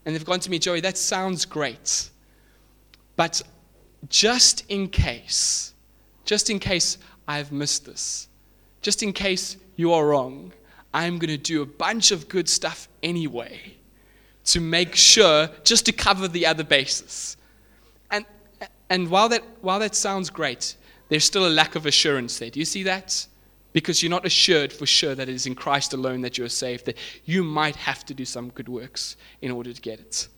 And 0.07 0.15
they've 0.15 0.25
gone 0.25 0.41
to 0.41 0.51
me, 0.51 0.59
Joey, 0.59 0.81
that 0.81 0.97
sounds 0.97 1.45
great. 1.45 2.09
But 3.17 3.43
just 4.09 4.65
in 4.71 4.89
case, 4.89 5.75
just 6.25 6.49
in 6.49 6.59
case 6.59 6.97
I've 7.29 7.53
missed 7.53 7.85
this, 7.85 8.29
just 8.81 9.03
in 9.03 9.13
case 9.13 9.59
you 9.77 9.93
are 9.93 10.07
wrong, 10.07 10.53
I'm 10.95 11.19
going 11.19 11.29
to 11.29 11.37
do 11.37 11.61
a 11.61 11.67
bunch 11.67 12.11
of 12.11 12.29
good 12.29 12.49
stuff 12.49 12.89
anyway 13.03 13.75
to 14.47 14.61
make 14.61 14.97
sure, 14.97 15.51
just 15.65 15.85
to 15.87 15.93
cover 15.93 16.27
the 16.27 16.47
other 16.47 16.65
bases. 16.65 17.37
And, 18.11 18.25
and 18.89 19.11
while, 19.11 19.29
that, 19.29 19.43
while 19.61 19.79
that 19.81 19.95
sounds 19.95 20.31
great, 20.31 20.77
there's 21.09 21.25
still 21.25 21.47
a 21.47 21.51
lack 21.51 21.75
of 21.75 21.85
assurance 21.85 22.39
there. 22.39 22.51
Do 22.51 22.59
you 22.59 22.65
see 22.65 22.85
that? 22.85 23.27
Because 23.73 24.03
you're 24.03 24.11
not 24.11 24.27
assured 24.27 24.73
for 24.73 24.87
sure 24.87 25.15
that 25.15 25.29
it 25.29 25.35
is 25.35 25.47
in 25.47 25.55
Christ 25.55 25.95
alone 25.95 26.23
that 26.23 26.37
you're 26.39 26.49
saved, 26.49 26.87
that 26.87 26.97
you 27.25 27.45
might 27.45 27.77
have 27.77 28.05
to 28.07 28.15
do 28.15 28.25
some 28.25 28.51
good 28.51 28.69
works 28.69 29.17
in 29.41 29.51
order 29.51 29.73
to 29.73 29.81
get 29.81 30.01
it. 30.01 30.29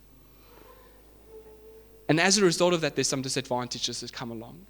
And 2.08 2.20
as 2.20 2.36
a 2.36 2.44
result 2.44 2.74
of 2.74 2.80
that, 2.82 2.94
there's 2.94 3.08
some 3.08 3.22
disadvantages 3.22 4.00
that 4.00 4.12
come 4.12 4.30
along. 4.30 4.66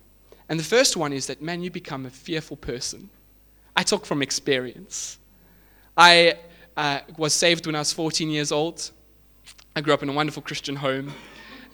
And 0.48 0.60
the 0.60 0.64
first 0.64 0.96
one 0.96 1.12
is 1.12 1.26
that, 1.26 1.42
man, 1.42 1.62
you 1.62 1.70
become 1.70 2.06
a 2.06 2.10
fearful 2.10 2.56
person. 2.56 3.10
I 3.76 3.82
talk 3.82 4.04
from 4.04 4.22
experience. 4.22 5.18
I 5.96 6.38
uh, 6.76 7.00
was 7.16 7.32
saved 7.32 7.66
when 7.66 7.74
I 7.74 7.80
was 7.80 7.92
14 7.92 8.30
years 8.30 8.52
old. 8.52 8.90
I 9.74 9.80
grew 9.80 9.94
up 9.94 10.02
in 10.02 10.08
a 10.08 10.12
wonderful 10.12 10.42
Christian 10.42 10.76
home 10.76 11.12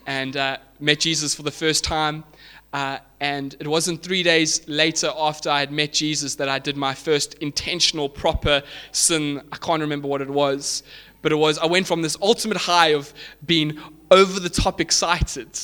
and 0.07 0.37
uh, 0.37 0.57
met 0.81 1.01
Jesus 1.01 1.35
for 1.35 1.43
the 1.43 1.51
first 1.51 1.85
time. 1.85 2.25
Uh, 2.73 2.99
and 3.21 3.57
it 3.61 3.67
wasn't 3.67 4.03
three 4.03 4.23
days 4.23 4.67
later 4.69 5.11
after 5.17 5.49
I 5.49 5.61
had 5.61 5.73
met 5.73 5.93
Jesus 5.93 6.35
that 6.35 6.49
I 6.49 6.59
did 6.59 6.77
my 6.77 6.95
first 6.95 7.35
intentional, 7.35 8.09
proper 8.09 8.63
sin. 8.93 9.43
I 9.51 9.57
can't 9.57 9.81
remember 9.81 10.07
what 10.07 10.21
it 10.21 10.29
was, 10.29 10.83
but 11.23 11.33
it 11.33 11.37
was 11.37 11.59
I 11.59 11.67
went 11.67 11.87
from 11.87 12.03
this 12.03 12.17
ultimate 12.21 12.59
high 12.59 12.89
of 12.89 13.13
being 13.47 13.79
over 14.11 14.39
the 14.39 14.51
top 14.51 14.81
excited 14.81 15.59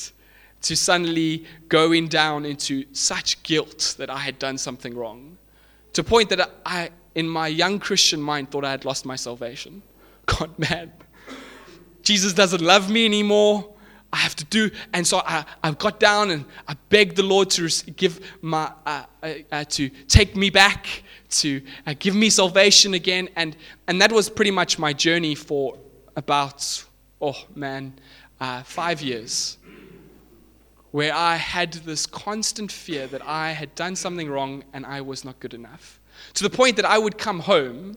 to 0.63 0.75
suddenly 0.75 1.45
going 1.69 2.09
down 2.09 2.47
into 2.47 2.85
such 2.93 3.43
guilt 3.43 3.97
that 3.99 4.09
I 4.09 4.19
had 4.19 4.39
done 4.39 4.57
something 4.57 4.95
wrong. 4.95 5.37
To 5.93 6.01
a 6.01 6.05
point 6.05 6.31
that 6.31 6.51
I, 6.65 6.91
in 7.15 7.29
my 7.29 7.49
young 7.49 7.79
Christian 7.79 8.21
mind, 8.21 8.51
thought 8.51 8.65
I 8.65 8.71
had 8.71 8.87
lost 8.87 9.05
my 9.05 9.15
salvation. 9.15 9.83
God, 10.27 10.59
man, 10.59 10.91
Jesus 12.03 12.33
doesn't 12.33 12.63
love 12.63 12.91
me 12.91 13.05
anymore. 13.05 13.74
I 14.14 14.18
have 14.18 14.37
to 14.37 14.44
do. 14.44 14.71
And 14.92 15.04
so 15.04 15.23
I, 15.26 15.44
I 15.64 15.73
got 15.73 15.99
down 15.99 16.30
and 16.30 16.44
I 16.68 16.76
begged 16.88 17.16
the 17.16 17.25
Lord 17.25 17.50
to 17.50 17.68
give 17.97 18.21
my, 18.42 18.71
uh, 18.87 19.02
uh, 19.21 19.33
uh, 19.50 19.64
to 19.64 19.88
take 20.06 20.37
me 20.37 20.50
back, 20.50 20.87
to 21.30 21.61
uh, 21.85 21.94
give 21.99 22.14
me 22.14 22.30
salvation 22.30 22.94
again. 22.94 23.28
And, 23.35 23.56
and 23.88 24.00
that 24.00 24.12
was 24.12 24.30
pretty 24.30 24.52
much 24.52 24.78
my 24.78 24.92
journey 24.92 25.35
for 25.35 25.76
about, 26.14 26.85
oh 27.21 27.37
man, 27.56 27.92
uh, 28.38 28.62
five 28.62 29.02
years. 29.02 29.59
Where 30.92 31.12
I 31.12 31.35
had 31.35 31.73
this 31.73 32.06
constant 32.06 32.71
fear 32.71 33.09
that 33.09 33.26
I 33.26 33.50
had 33.50 33.75
done 33.75 33.97
something 33.97 34.30
wrong 34.30 34.62
and 34.73 34.87
I 34.87 35.00
was 35.00 35.25
not 35.25 35.40
good 35.40 35.54
enough. 35.54 35.99
To 36.35 36.44
the 36.44 36.50
point 36.50 36.76
that 36.76 36.85
I 36.85 36.99
would 36.99 37.18
come 37.18 37.40
home 37.40 37.97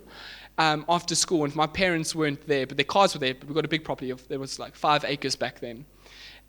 um, 0.58 0.84
after 0.90 1.14
school, 1.14 1.44
and 1.44 1.56
my 1.56 1.68
parents 1.68 2.16
weren't 2.16 2.48
there, 2.48 2.66
but 2.66 2.76
their 2.76 2.86
cars 2.86 3.14
were 3.14 3.20
there. 3.20 3.36
But 3.36 3.48
we 3.48 3.54
got 3.54 3.66
a 3.66 3.68
big 3.68 3.84
property 3.84 4.10
of 4.10 4.28
there 4.30 4.40
was 4.40 4.58
like 4.58 4.74
five 4.74 5.06
acres 5.06 5.36
back 5.36 5.60
then. 5.60 5.86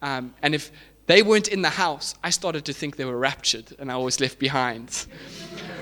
Um, 0.01 0.35
and 0.43 0.55
if 0.55 0.71
They 1.09 1.23
weren't 1.23 1.49
in 1.49 1.63
the 1.63 1.71
house. 1.71 2.15
I 2.23 2.29
started 2.29 2.67
to 2.67 2.75
think 2.75 2.97
they 2.97 3.07
were 3.07 3.19
raptured 3.19 3.75
and 3.79 3.91
I 3.91 3.97
was 3.97 4.21
left 4.21 4.39
behind. 4.39 5.07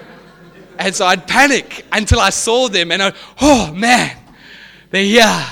and 0.79 0.95
so 0.95 1.05
I'd 1.05 1.27
panic 1.27 1.85
until 1.91 2.21
I 2.21 2.31
saw 2.31 2.69
them 2.69 2.93
and 2.93 3.03
I, 3.03 3.13
oh 3.41 3.73
man, 3.75 4.17
they're 4.91 5.03
here. 5.03 5.47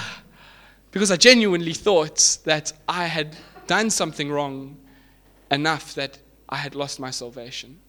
Because 0.92 1.10
I 1.10 1.16
genuinely 1.16 1.72
thought 1.72 2.38
that 2.44 2.72
I 2.88 3.06
had 3.06 3.36
done 3.66 3.90
something 3.90 4.30
wrong 4.30 4.76
enough 5.50 5.94
that 5.96 6.20
I 6.48 6.56
had 6.56 6.76
lost 6.76 7.00
my 7.00 7.10
salvation. 7.10 7.80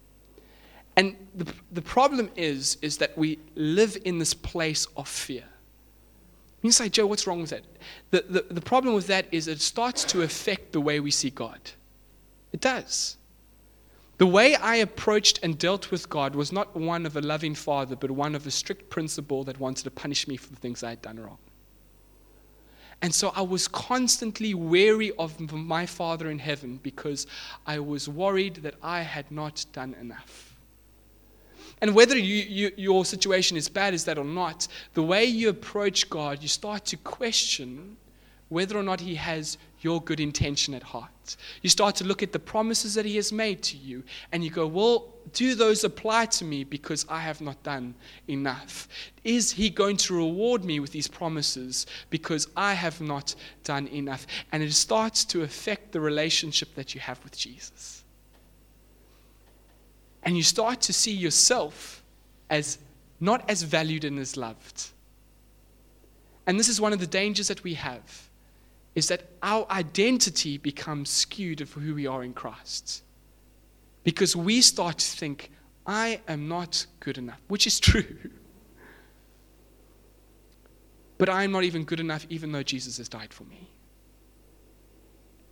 And 0.97 1.15
the, 1.35 1.53
the 1.71 1.83
problem 1.83 2.31
is, 2.35 2.77
is 2.81 2.97
that 2.97 3.15
we 3.15 3.37
live 3.53 3.95
in 4.05 4.17
this 4.17 4.33
place 4.33 4.87
of 4.97 5.07
fear. 5.07 5.43
You 6.65 6.71
say, 6.71 6.89
Joe, 6.89 7.05
what's 7.05 7.27
wrong 7.27 7.41
with 7.41 7.51
that? 7.51 7.63
The, 8.09 8.25
the, 8.27 8.53
the 8.55 8.61
problem 8.61 8.95
with 8.95 9.05
that 9.07 9.27
is 9.31 9.47
it 9.47 9.61
starts 9.61 10.03
to 10.05 10.23
affect 10.23 10.71
the 10.71 10.81
way 10.81 10.99
we 10.99 11.11
see 11.11 11.29
God. 11.29 11.59
It 12.51 12.59
does. 12.59 13.17
The 14.17 14.25
way 14.25 14.55
I 14.55 14.77
approached 14.77 15.41
and 15.43 15.59
dealt 15.59 15.91
with 15.91 16.09
God 16.09 16.35
was 16.35 16.51
not 16.51 16.75
one 16.75 17.05
of 17.05 17.17
a 17.17 17.21
loving 17.21 17.53
father, 17.53 17.95
but 17.95 18.09
one 18.09 18.33
of 18.33 18.47
a 18.47 18.51
strict 18.51 18.89
principal 18.89 19.43
that 19.43 19.59
wanted 19.59 19.83
to 19.83 19.91
punish 19.91 20.27
me 20.27 20.37
for 20.37 20.49
the 20.49 20.55
things 20.55 20.83
I 20.83 20.91
had 20.91 21.01
done 21.01 21.19
wrong. 21.19 21.37
And 23.01 23.13
so 23.13 23.31
I 23.35 23.41
was 23.41 23.67
constantly 23.67 24.55
wary 24.55 25.11
of 25.19 25.39
my 25.51 25.85
Father 25.85 26.31
in 26.31 26.39
heaven 26.39 26.79
because 26.81 27.27
I 27.67 27.77
was 27.77 28.09
worried 28.09 28.55
that 28.63 28.75
I 28.81 29.01
had 29.01 29.29
not 29.29 29.65
done 29.73 29.95
enough. 29.99 30.54
And 31.81 31.93
whether 31.93 32.17
you, 32.17 32.35
you, 32.35 32.71
your 32.77 33.05
situation 33.05 33.57
is 33.57 33.67
bad 33.67 33.93
as 33.93 34.05
that 34.05 34.17
or 34.17 34.25
not, 34.25 34.67
the 34.93 35.03
way 35.03 35.25
you 35.25 35.49
approach 35.49 36.09
God, 36.09 36.41
you 36.41 36.47
start 36.47 36.85
to 36.85 36.97
question 36.97 37.97
whether 38.49 38.77
or 38.77 38.83
not 38.83 39.01
He 39.01 39.15
has 39.15 39.57
your 39.81 40.01
good 40.01 40.19
intention 40.19 40.73
at 40.73 40.83
heart. 40.83 41.35
You 41.61 41.69
start 41.69 41.95
to 41.97 42.03
look 42.03 42.23
at 42.23 42.31
the 42.31 42.39
promises 42.39 42.93
that 42.95 43.05
He 43.05 43.17
has 43.17 43.33
made 43.33 43.61
to 43.63 43.77
you, 43.77 44.03
and 44.31 44.43
you 44.43 44.49
go, 44.49 44.67
Well, 44.67 45.13
do 45.33 45.55
those 45.55 45.83
apply 45.83 46.27
to 46.27 46.45
me 46.45 46.63
because 46.63 47.05
I 47.09 47.19
have 47.19 47.41
not 47.41 47.61
done 47.63 47.95
enough? 48.27 48.87
Is 49.23 49.51
He 49.51 49.69
going 49.69 49.97
to 49.97 50.15
reward 50.15 50.63
me 50.63 50.79
with 50.79 50.91
these 50.91 51.07
promises 51.07 51.87
because 52.09 52.47
I 52.55 52.73
have 52.73 53.01
not 53.01 53.35
done 53.63 53.87
enough? 53.87 54.27
And 54.51 54.63
it 54.63 54.71
starts 54.73 55.25
to 55.25 55.41
affect 55.41 55.91
the 55.91 55.99
relationship 55.99 56.73
that 56.75 56.95
you 56.95 57.01
have 57.01 57.21
with 57.23 57.37
Jesus 57.37 58.04
and 60.25 60.35
you 60.35 60.43
start 60.43 60.81
to 60.81 60.93
see 60.93 61.13
yourself 61.13 62.03
as 62.49 62.79
not 63.19 63.47
as 63.49 63.61
valued 63.61 64.03
and 64.03 64.19
as 64.19 64.35
loved. 64.35 64.89
And 66.47 66.59
this 66.59 66.67
is 66.67 66.81
one 66.81 66.93
of 66.93 66.99
the 66.99 67.07
dangers 67.07 67.47
that 67.47 67.63
we 67.63 67.75
have 67.75 68.29
is 68.95 69.07
that 69.07 69.29
our 69.43 69.67
identity 69.69 70.57
becomes 70.57 71.09
skewed 71.09 71.61
of 71.61 71.71
who 71.73 71.93
we 71.93 72.07
are 72.07 72.23
in 72.23 72.33
Christ. 72.33 73.03
Because 74.03 74.35
we 74.35 74.61
start 74.61 74.97
to 74.99 75.17
think, 75.17 75.51
I 75.85 76.21
am 76.27 76.47
not 76.47 76.85
good 76.99 77.17
enough, 77.17 77.41
which 77.47 77.67
is 77.67 77.79
true. 77.87 78.17
But 81.17 81.29
I 81.29 81.43
am 81.43 81.51
not 81.51 81.63
even 81.63 81.83
good 81.83 81.99
enough, 81.99 82.25
even 82.29 82.51
though 82.51 82.63
Jesus 82.63 82.97
has 82.97 83.09
died 83.09 83.33
for 83.33 83.43
me. 83.43 83.69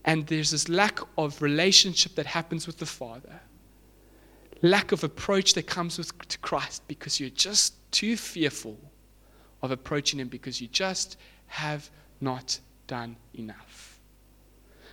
And 0.05 0.27
there's 0.27 0.51
this 0.51 0.67
lack 0.67 0.99
of 1.17 1.41
relationship 1.41 2.15
that 2.15 2.25
happens 2.25 2.67
with 2.67 2.77
the 2.77 2.85
Father 2.85 3.39
lack 4.63 4.93
of 4.93 5.03
approach 5.03 5.53
that 5.53 5.67
comes 5.67 5.97
with 5.97 6.17
to 6.29 6.39
Christ 6.39 6.87
because 6.87 7.19
you're 7.19 7.29
just 7.29 7.75
too 7.91 8.17
fearful 8.17 8.79
of 9.61 9.71
approaching 9.71 10.19
Him 10.19 10.29
because 10.29 10.59
you 10.59 10.67
just 10.67 11.17
have 11.47 11.89
not 12.21 12.59
done 12.87 13.17
enough. 13.33 13.99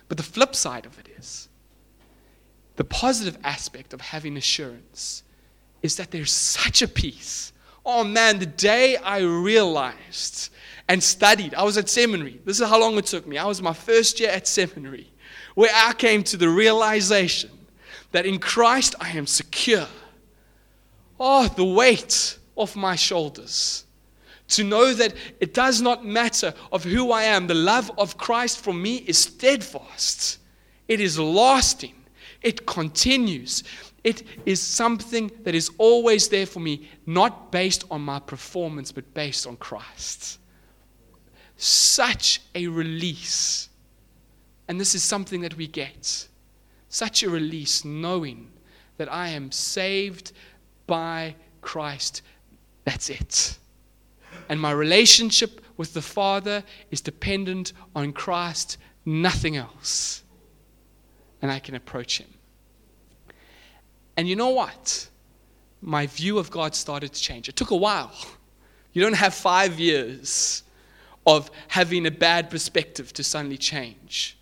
But 0.07 0.17
the 0.17 0.23
flip 0.23 0.55
side 0.55 0.85
of 0.85 0.99
it 0.99 1.07
is 1.17 1.47
the 2.75 2.83
positive 2.83 3.37
aspect 3.43 3.93
of 3.93 4.01
having 4.01 4.37
assurance 4.37 5.23
is 5.81 5.95
that 5.95 6.11
there's 6.11 6.31
such 6.31 6.81
a 6.81 6.87
peace. 6.87 7.53
Oh 7.85 8.03
man, 8.03 8.39
the 8.39 8.45
day 8.45 8.97
I 8.97 9.19
realized 9.19 10.49
and 10.87 11.01
studied, 11.01 11.55
I 11.55 11.63
was 11.63 11.77
at 11.77 11.89
seminary. 11.89 12.39
This 12.43 12.59
is 12.59 12.67
how 12.67 12.79
long 12.79 12.97
it 12.97 13.05
took 13.05 13.25
me. 13.25 13.37
I 13.37 13.45
was 13.45 13.61
my 13.61 13.73
first 13.73 14.19
year 14.19 14.29
at 14.29 14.47
seminary, 14.47 15.11
where 15.55 15.71
I 15.73 15.93
came 15.93 16.23
to 16.23 16.37
the 16.37 16.49
realization 16.49 17.49
that 18.11 18.25
in 18.25 18.39
Christ 18.39 18.95
I 18.99 19.09
am 19.11 19.27
secure. 19.27 19.87
Oh, 21.19 21.47
the 21.47 21.63
weight 21.63 22.37
off 22.55 22.75
my 22.75 22.95
shoulders. 22.95 23.85
To 24.49 24.63
know 24.63 24.93
that 24.93 25.13
it 25.39 25.53
does 25.53 25.81
not 25.81 26.05
matter 26.05 26.53
of 26.71 26.83
who 26.83 27.11
I 27.11 27.23
am, 27.23 27.47
the 27.47 27.53
love 27.53 27.89
of 27.97 28.17
Christ 28.17 28.59
for 28.59 28.73
me 28.73 28.97
is 28.97 29.17
steadfast. 29.17 30.39
It 30.87 30.99
is 30.99 31.17
lasting. 31.17 31.95
It 32.41 32.65
continues. 32.65 33.63
It 34.03 34.23
is 34.45 34.59
something 34.59 35.31
that 35.43 35.55
is 35.55 35.69
always 35.77 36.27
there 36.27 36.45
for 36.45 36.59
me, 36.59 36.89
not 37.05 37.51
based 37.51 37.85
on 37.89 38.01
my 38.01 38.19
performance, 38.19 38.91
but 38.91 39.13
based 39.13 39.47
on 39.47 39.55
Christ. 39.57 40.39
Such 41.55 42.41
a 42.55 42.67
release. 42.67 43.69
And 44.67 44.79
this 44.79 44.95
is 44.95 45.03
something 45.03 45.41
that 45.41 45.55
we 45.55 45.67
get 45.67 46.27
such 46.91 47.23
a 47.23 47.29
release 47.29 47.85
knowing 47.85 48.51
that 48.97 49.11
I 49.11 49.29
am 49.29 49.51
saved 49.51 50.33
by 50.85 51.35
Christ. 51.61 52.21
That's 52.83 53.09
it. 53.09 53.57
And 54.49 54.59
my 54.59 54.71
relationship 54.71 55.61
with 55.77 55.93
the 55.93 56.01
Father 56.01 56.63
is 56.91 56.99
dependent 56.99 57.71
on 57.95 58.11
Christ, 58.11 58.77
nothing 59.05 59.55
else. 59.55 60.23
And 61.41 61.49
I 61.49 61.59
can 61.59 61.75
approach 61.75 62.19
Him. 62.19 62.27
And 64.17 64.27
you 64.27 64.35
know 64.35 64.49
what? 64.49 65.07
My 65.81 66.07
view 66.07 66.37
of 66.37 66.51
God 66.51 66.75
started 66.75 67.13
to 67.13 67.21
change. 67.21 67.47
It 67.47 67.55
took 67.55 67.71
a 67.71 67.75
while. 67.75 68.11
You 68.91 69.01
don't 69.01 69.15
have 69.15 69.33
five 69.33 69.79
years 69.79 70.63
of 71.25 71.49
having 71.69 72.05
a 72.05 72.11
bad 72.11 72.49
perspective 72.49 73.13
to 73.13 73.23
suddenly 73.23 73.57
change. 73.57 74.37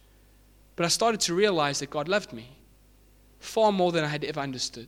But 0.80 0.86
I 0.86 0.88
started 0.88 1.20
to 1.20 1.34
realize 1.34 1.80
that 1.80 1.90
God 1.90 2.08
loved 2.08 2.32
me 2.32 2.56
far 3.40 3.70
more 3.70 3.92
than 3.92 4.06
I 4.06 4.08
had 4.08 4.24
ever 4.24 4.40
understood. 4.40 4.88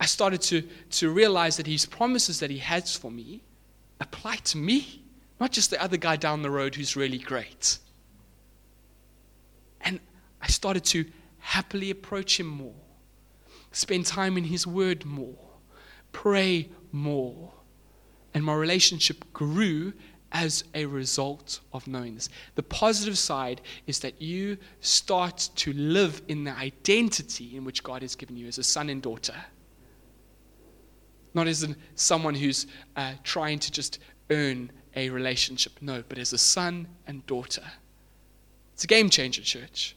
I 0.00 0.06
started 0.06 0.42
to, 0.42 0.62
to 0.98 1.10
realize 1.10 1.56
that 1.58 1.68
His 1.68 1.86
promises 1.86 2.40
that 2.40 2.50
He 2.50 2.58
has 2.58 2.96
for 2.96 3.08
me 3.08 3.44
apply 4.00 4.34
to 4.46 4.58
me, 4.58 5.04
not 5.38 5.52
just 5.52 5.70
the 5.70 5.80
other 5.80 5.96
guy 5.96 6.16
down 6.16 6.42
the 6.42 6.50
road 6.50 6.74
who's 6.74 6.96
really 6.96 7.18
great. 7.18 7.78
And 9.80 10.00
I 10.42 10.48
started 10.48 10.84
to 10.86 11.04
happily 11.38 11.92
approach 11.92 12.40
Him 12.40 12.48
more, 12.48 12.74
spend 13.70 14.06
time 14.06 14.36
in 14.36 14.42
His 14.42 14.66
Word 14.66 15.04
more, 15.04 15.38
pray 16.10 16.68
more. 16.90 17.52
And 18.34 18.44
my 18.44 18.54
relationship 18.54 19.32
grew 19.32 19.92
as 20.34 20.64
a 20.74 20.84
result 20.84 21.60
of 21.72 21.86
knowing 21.86 22.16
this. 22.16 22.28
The 22.56 22.62
positive 22.64 23.16
side 23.16 23.60
is 23.86 24.00
that 24.00 24.20
you 24.20 24.58
start 24.80 25.48
to 25.54 25.72
live 25.72 26.20
in 26.26 26.42
the 26.42 26.50
identity 26.50 27.56
in 27.56 27.64
which 27.64 27.84
God 27.84 28.02
has 28.02 28.16
given 28.16 28.36
you 28.36 28.48
as 28.48 28.58
a 28.58 28.64
son 28.64 28.90
and 28.90 29.00
daughter. 29.00 29.36
Not 31.32 31.46
as 31.46 31.66
someone 31.94 32.34
who's 32.34 32.66
uh, 32.96 33.12
trying 33.22 33.60
to 33.60 33.70
just 33.70 34.00
earn 34.30 34.72
a 34.96 35.08
relationship, 35.08 35.72
no, 35.80 36.02
but 36.08 36.18
as 36.18 36.32
a 36.32 36.38
son 36.38 36.88
and 37.06 37.24
daughter. 37.26 37.64
It's 38.74 38.84
a 38.84 38.88
game 38.88 39.10
changer, 39.10 39.42
church. 39.42 39.96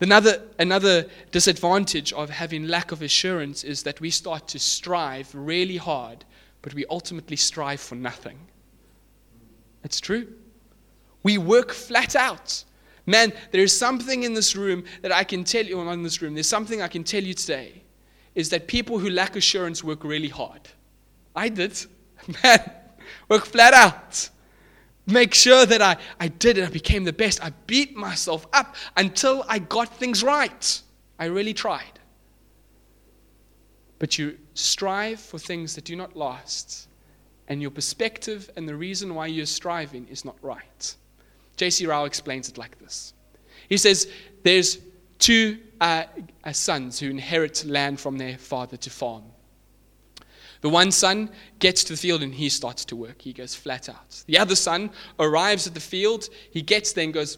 Another, 0.00 0.42
another 0.58 1.06
disadvantage 1.30 2.12
of 2.12 2.28
having 2.28 2.66
lack 2.66 2.92
of 2.92 3.02
assurance 3.02 3.64
is 3.64 3.82
that 3.84 4.00
we 4.00 4.10
start 4.10 4.48
to 4.48 4.58
strive 4.58 5.30
really 5.34 5.76
hard, 5.78 6.24
but 6.60 6.74
we 6.74 6.84
ultimately 6.90 7.36
strive 7.36 7.80
for 7.80 7.94
nothing. 7.94 8.38
It's 9.84 10.00
true. 10.00 10.28
We 11.22 11.38
work 11.38 11.72
flat 11.72 12.16
out. 12.16 12.64
Man, 13.06 13.32
there 13.50 13.62
is 13.62 13.76
something 13.76 14.22
in 14.22 14.34
this 14.34 14.54
room 14.54 14.84
that 15.02 15.12
I 15.12 15.24
can 15.24 15.44
tell 15.44 15.64
you, 15.64 15.78
well, 15.78 15.90
in 15.90 16.02
this 16.02 16.22
room, 16.22 16.34
there's 16.34 16.48
something 16.48 16.80
I 16.80 16.88
can 16.88 17.04
tell 17.04 17.22
you 17.22 17.34
today 17.34 17.82
is 18.34 18.48
that 18.50 18.66
people 18.66 18.98
who 18.98 19.10
lack 19.10 19.36
assurance 19.36 19.84
work 19.84 20.04
really 20.04 20.28
hard. 20.28 20.62
I 21.34 21.48
did. 21.48 21.78
Man, 22.42 22.70
work 23.28 23.44
flat 23.44 23.74
out. 23.74 24.30
Make 25.06 25.34
sure 25.34 25.66
that 25.66 25.82
I, 25.82 25.96
I 26.20 26.28
did 26.28 26.58
it. 26.58 26.64
I 26.64 26.70
became 26.70 27.04
the 27.04 27.12
best. 27.12 27.42
I 27.42 27.50
beat 27.66 27.96
myself 27.96 28.46
up 28.52 28.76
until 28.96 29.44
I 29.48 29.58
got 29.58 29.96
things 29.98 30.22
right. 30.22 30.82
I 31.18 31.26
really 31.26 31.52
tried. 31.52 31.98
But 33.98 34.18
you 34.18 34.38
strive 34.54 35.20
for 35.20 35.38
things 35.38 35.74
that 35.74 35.84
do 35.84 35.96
not 35.96 36.16
last 36.16 36.88
and 37.52 37.60
your 37.60 37.70
perspective 37.70 38.50
and 38.56 38.66
the 38.66 38.74
reason 38.74 39.14
why 39.14 39.26
you're 39.26 39.44
striving 39.44 40.08
is 40.08 40.24
not 40.24 40.36
right. 40.40 40.96
J.C. 41.56 41.86
Ryle 41.86 42.06
explains 42.06 42.48
it 42.48 42.56
like 42.56 42.78
this 42.78 43.12
He 43.68 43.76
says, 43.76 44.08
There's 44.42 44.78
two 45.18 45.58
uh, 45.80 46.04
uh, 46.44 46.52
sons 46.52 46.98
who 46.98 47.10
inherit 47.10 47.64
land 47.66 48.00
from 48.00 48.16
their 48.16 48.38
father 48.38 48.78
to 48.78 48.90
farm. 48.90 49.24
The 50.62 50.70
one 50.70 50.90
son 50.92 51.28
gets 51.58 51.84
to 51.84 51.92
the 51.92 51.98
field 51.98 52.22
and 52.22 52.32
he 52.32 52.48
starts 52.48 52.86
to 52.86 52.96
work. 52.96 53.20
He 53.20 53.34
goes 53.34 53.54
flat 53.54 53.88
out. 53.88 54.22
The 54.26 54.38
other 54.38 54.56
son 54.56 54.90
arrives 55.18 55.66
at 55.66 55.74
the 55.74 55.80
field. 55.80 56.30
He 56.52 56.62
gets 56.62 56.92
there 56.94 57.04
and 57.04 57.12
goes, 57.12 57.36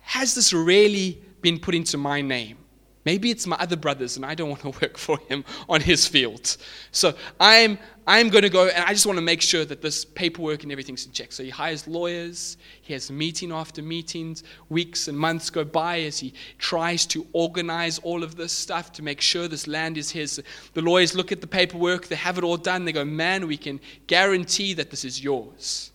Has 0.00 0.34
this 0.34 0.52
really 0.52 1.22
been 1.40 1.60
put 1.60 1.76
into 1.76 1.96
my 1.96 2.20
name. 2.20 2.58
Maybe 3.06 3.30
it's 3.30 3.46
my 3.46 3.54
other 3.60 3.76
brothers, 3.76 4.16
and 4.16 4.26
I 4.26 4.34
don't 4.34 4.48
want 4.48 4.62
to 4.62 4.70
work 4.82 4.98
for 4.98 5.16
him 5.28 5.44
on 5.68 5.80
his 5.80 6.08
field. 6.08 6.56
So 6.90 7.14
I'm, 7.38 7.78
I'm 8.04 8.30
going 8.30 8.42
to 8.42 8.50
go, 8.50 8.66
and 8.66 8.84
I 8.84 8.92
just 8.92 9.06
want 9.06 9.16
to 9.16 9.22
make 9.22 9.40
sure 9.40 9.64
that 9.64 9.80
this 9.80 10.04
paperwork 10.04 10.64
and 10.64 10.72
everything's 10.72 11.06
in 11.06 11.12
check. 11.12 11.30
So 11.30 11.44
he 11.44 11.50
hires 11.50 11.86
lawyers. 11.86 12.56
He 12.82 12.92
has 12.94 13.08
meeting 13.08 13.52
after 13.52 13.80
meetings. 13.80 14.42
Weeks 14.70 15.06
and 15.06 15.16
months 15.16 15.50
go 15.50 15.64
by 15.64 16.00
as 16.00 16.18
he 16.18 16.34
tries 16.58 17.06
to 17.06 17.24
organize 17.32 18.00
all 18.00 18.24
of 18.24 18.34
this 18.34 18.52
stuff 18.52 18.90
to 18.94 19.02
make 19.02 19.20
sure 19.20 19.46
this 19.46 19.68
land 19.68 19.96
is 19.96 20.10
his. 20.10 20.42
The 20.74 20.82
lawyers 20.82 21.14
look 21.14 21.30
at 21.30 21.40
the 21.40 21.46
paperwork. 21.46 22.08
They 22.08 22.16
have 22.16 22.38
it 22.38 22.44
all 22.44 22.56
done. 22.56 22.84
They 22.84 22.92
go, 22.92 23.04
man, 23.04 23.46
we 23.46 23.56
can 23.56 23.78
guarantee 24.08 24.74
that 24.74 24.90
this 24.90 25.04
is 25.04 25.22
yours. 25.22 25.92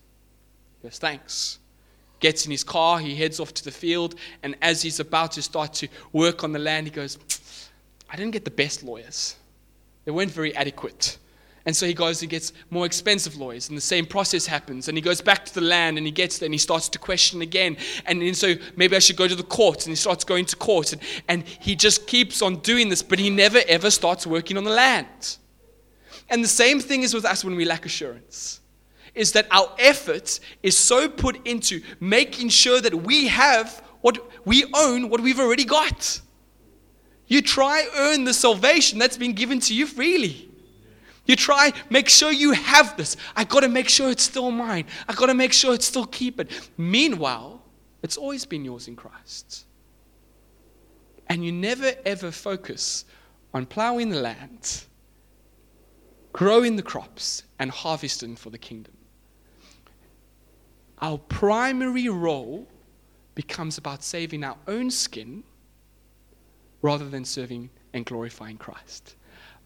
He 0.82 0.88
goes, 0.88 0.97
thanks 0.97 1.60
gets 2.21 2.45
in 2.45 2.51
his 2.51 2.63
car, 2.63 2.99
he 2.99 3.15
heads 3.15 3.39
off 3.39 3.53
to 3.55 3.63
the 3.63 3.71
field, 3.71 4.15
and 4.43 4.55
as 4.62 4.81
he's 4.81 5.01
about 5.01 5.34
to 5.34 5.41
start 5.41 5.73
to 5.73 5.89
work 6.13 6.43
on 6.45 6.53
the 6.53 6.60
land, 6.60 6.88
he 6.88 6.91
goes, 6.91 7.17
I 8.10 8.15
didn't 8.15 8.31
get 8.31 8.45
the 8.45 8.51
best 8.51 8.84
lawyers. 8.84 9.36
They 10.05 10.12
weren't 10.12 10.31
very 10.31 10.55
adequate. 10.55 11.17
And 11.65 11.75
so 11.75 11.86
he 11.86 11.93
goes 11.93 12.21
and 12.21 12.31
gets 12.31 12.53
more 12.71 12.86
expensive 12.86 13.36
lawyers, 13.38 13.69
and 13.69 13.77
the 13.77 13.81
same 13.81 14.05
process 14.05 14.47
happens. 14.47 14.88
And 14.88 14.97
he 14.97 15.01
goes 15.01 15.21
back 15.21 15.45
to 15.45 15.53
the 15.53 15.62
land, 15.62 15.97
and 15.97 16.07
he 16.07 16.12
gets 16.12 16.39
there, 16.39 16.47
and 16.47 16.53
he 16.53 16.57
starts 16.57 16.89
to 16.89 16.99
question 16.99 17.41
again. 17.41 17.77
And 18.05 18.21
then 18.21 18.34
so 18.34 18.55
maybe 18.75 18.95
I 18.95 18.99
should 18.99 19.15
go 19.15 19.27
to 19.27 19.36
the 19.36 19.43
court, 19.43 19.86
and 19.86 19.91
he 19.91 19.95
starts 19.95 20.23
going 20.23 20.45
to 20.45 20.55
court. 20.55 20.93
And, 20.93 21.01
and 21.27 21.43
he 21.43 21.75
just 21.75 22.07
keeps 22.07 22.41
on 22.41 22.57
doing 22.57 22.89
this, 22.89 23.03
but 23.03 23.19
he 23.19 23.29
never 23.29 23.60
ever 23.67 23.91
starts 23.91 24.25
working 24.25 24.57
on 24.57 24.63
the 24.63 24.71
land. 24.71 25.38
And 26.29 26.43
the 26.43 26.47
same 26.47 26.79
thing 26.79 27.03
is 27.03 27.13
with 27.13 27.25
us 27.25 27.43
when 27.43 27.55
we 27.55 27.65
lack 27.65 27.86
assurance 27.86 28.61
is 29.13 29.34
that 29.34 29.47
our 29.52 29.74
effort 29.78 30.39
is 30.63 30.78
so 30.78 31.10
put 31.10 31.45
into 31.45 31.82
making 32.00 32.50
sure 32.50 32.80
that 32.82 32.93
we 32.93 33.28
have 33.28 33.84
what 34.02 34.19
we 34.45 34.65
own, 34.74 35.10
what 35.10 35.21
we've 35.21 35.39
already 35.39 35.65
got. 35.65 36.21
You 37.28 37.41
try 37.41 37.88
earn 37.95 38.24
the 38.24 38.34
salvation 38.34 39.00
that's 39.00 39.17
been 39.17 39.34
given 39.34 39.60
to 39.62 39.74
you 39.74 39.86
freely. 39.86 40.50
You 41.26 41.36
try 41.36 41.71
make 41.89 42.10
sure 42.10 42.32
you 42.32 42.52
have 42.52 42.97
this. 42.97 43.15
I 43.36 43.43
got 43.43 43.62
to 43.62 43.69
make 43.69 43.88
sure 43.88 44.10
it's 44.10 44.24
still 44.24 44.52
mine. 44.52 44.86
I 45.08 45.13
got 45.13 45.28
to 45.28 45.34
make 45.34 45.54
sure 45.54 45.74
it's 45.74 45.86
still 45.86 46.08
keep 46.08 46.39
it. 46.39 46.50
Meanwhile, 46.78 47.62
it's 48.02 48.17
always 48.17 48.45
been 48.45 48.65
yours 48.65 48.88
in 48.88 48.95
Christ. 48.95 49.65
And 51.28 51.45
you 51.45 51.52
never 51.52 51.93
ever 52.06 52.32
focus 52.32 53.06
on 53.54 53.65
plowing 53.65 54.10
the 54.10 54.19
land, 54.19 54.84
growing 56.34 56.76
the 56.76 56.82
crops, 56.82 57.43
and 57.60 57.69
harvesting 57.69 58.36
for 58.36 58.50
the 58.50 58.58
kingdom 58.58 58.93
our 61.01 61.17
primary 61.17 62.09
role 62.09 62.67
becomes 63.35 63.77
about 63.77 64.03
saving 64.03 64.43
our 64.43 64.57
own 64.67 64.91
skin 64.91 65.43
rather 66.81 67.07
than 67.09 67.25
serving 67.25 67.69
and 67.93 68.05
glorifying 68.05 68.57
Christ. 68.57 69.15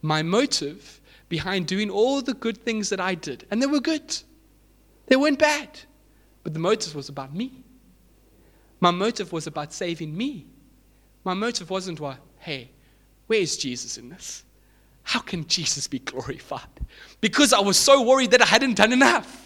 My 0.01 0.21
motive 0.21 1.01
behind 1.29 1.67
doing 1.67 1.89
all 1.89 2.21
the 2.21 2.33
good 2.33 2.57
things 2.57 2.89
that 2.89 2.99
I 2.99 3.15
did, 3.15 3.45
and 3.49 3.61
they 3.61 3.65
were 3.65 3.79
good, 3.79 4.15
they 5.07 5.15
weren't 5.15 5.39
bad, 5.39 5.79
but 6.43 6.53
the 6.53 6.59
motive 6.59 6.95
was 6.95 7.09
about 7.09 7.33
me. 7.33 7.63
My 8.79 8.91
motive 8.91 9.33
was 9.33 9.47
about 9.47 9.73
saving 9.73 10.15
me. 10.15 10.45
My 11.23 11.33
motive 11.33 11.69
wasn't, 11.69 11.99
well, 11.99 12.17
hey, 12.37 12.69
where's 13.27 13.57
Jesus 13.57 13.97
in 13.97 14.09
this? 14.09 14.43
How 15.03 15.19
can 15.19 15.47
Jesus 15.47 15.87
be 15.87 15.99
glorified? 15.99 16.61
Because 17.21 17.53
I 17.53 17.59
was 17.59 17.77
so 17.77 18.03
worried 18.03 18.31
that 18.31 18.41
I 18.41 18.45
hadn't 18.45 18.75
done 18.75 18.91
enough. 18.91 19.44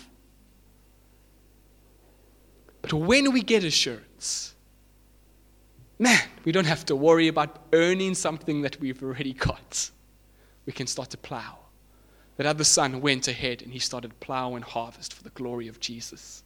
But 2.90 2.98
when 2.98 3.32
we 3.32 3.44
get 3.44 3.64
assurance, 3.64 4.56
man, 6.00 6.20
we 6.44 6.52
don't 6.52 6.66
have 6.66 6.86
to 6.86 6.96
worry 6.96 7.28
about 7.28 7.68
earning 7.72 8.16
something 8.16 8.64
that 8.64 8.80
we've 8.80 9.02
already 9.04 9.34
got. 9.34 9.92
We 10.66 10.74
can 10.74 10.88
start 10.88 11.12
to 11.12 11.18
plow. 11.18 11.60
That 12.38 12.48
other 12.48 12.64
son 12.64 13.00
went 13.02 13.28
ahead 13.28 13.62
and 13.62 13.72
he 13.72 13.80
started 13.80 14.20
plow 14.20 14.56
and 14.56 14.66
harvest 14.66 15.14
for 15.14 15.24
the 15.24 15.30
glory 15.32 15.68
of 15.68 15.80
Jesus. 15.80 16.44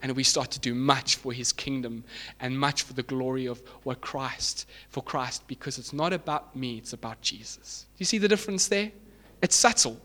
And 0.00 0.12
we 0.12 0.22
start 0.22 0.50
to 0.52 0.60
do 0.60 0.74
much 0.74 1.16
for 1.16 1.32
his 1.32 1.52
kingdom 1.52 2.04
and 2.40 2.58
much 2.58 2.84
for 2.84 2.94
the 2.94 3.02
glory 3.02 3.46
of 3.46 3.60
what 3.82 4.00
Christ, 4.00 4.66
for 4.88 5.02
Christ, 5.02 5.46
because 5.48 5.76
it's 5.76 5.92
not 5.92 6.14
about 6.14 6.56
me, 6.56 6.78
it's 6.78 6.94
about 6.94 7.20
Jesus. 7.20 7.86
Do 7.96 8.00
you 8.02 8.06
see 8.06 8.18
the 8.18 8.28
difference 8.28 8.68
there? 8.68 8.90
It's 9.42 9.56
subtle. 9.56 10.00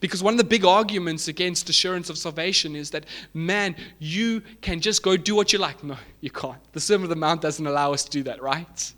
Because 0.00 0.22
one 0.22 0.34
of 0.34 0.38
the 0.38 0.44
big 0.44 0.64
arguments 0.64 1.28
against 1.28 1.68
assurance 1.68 2.10
of 2.10 2.18
salvation 2.18 2.74
is 2.74 2.90
that, 2.90 3.06
man, 3.34 3.76
you 3.98 4.42
can 4.60 4.80
just 4.80 5.02
go 5.02 5.16
do 5.16 5.34
what 5.34 5.52
you 5.52 5.58
like. 5.58 5.82
No, 5.84 5.96
you 6.20 6.30
can't. 6.30 6.60
The 6.72 6.80
Sermon 6.80 7.04
of 7.04 7.10
the 7.10 7.16
Mount 7.16 7.40
doesn't 7.40 7.66
allow 7.66 7.92
us 7.92 8.04
to 8.04 8.10
do 8.10 8.22
that, 8.24 8.42
right? 8.42 8.92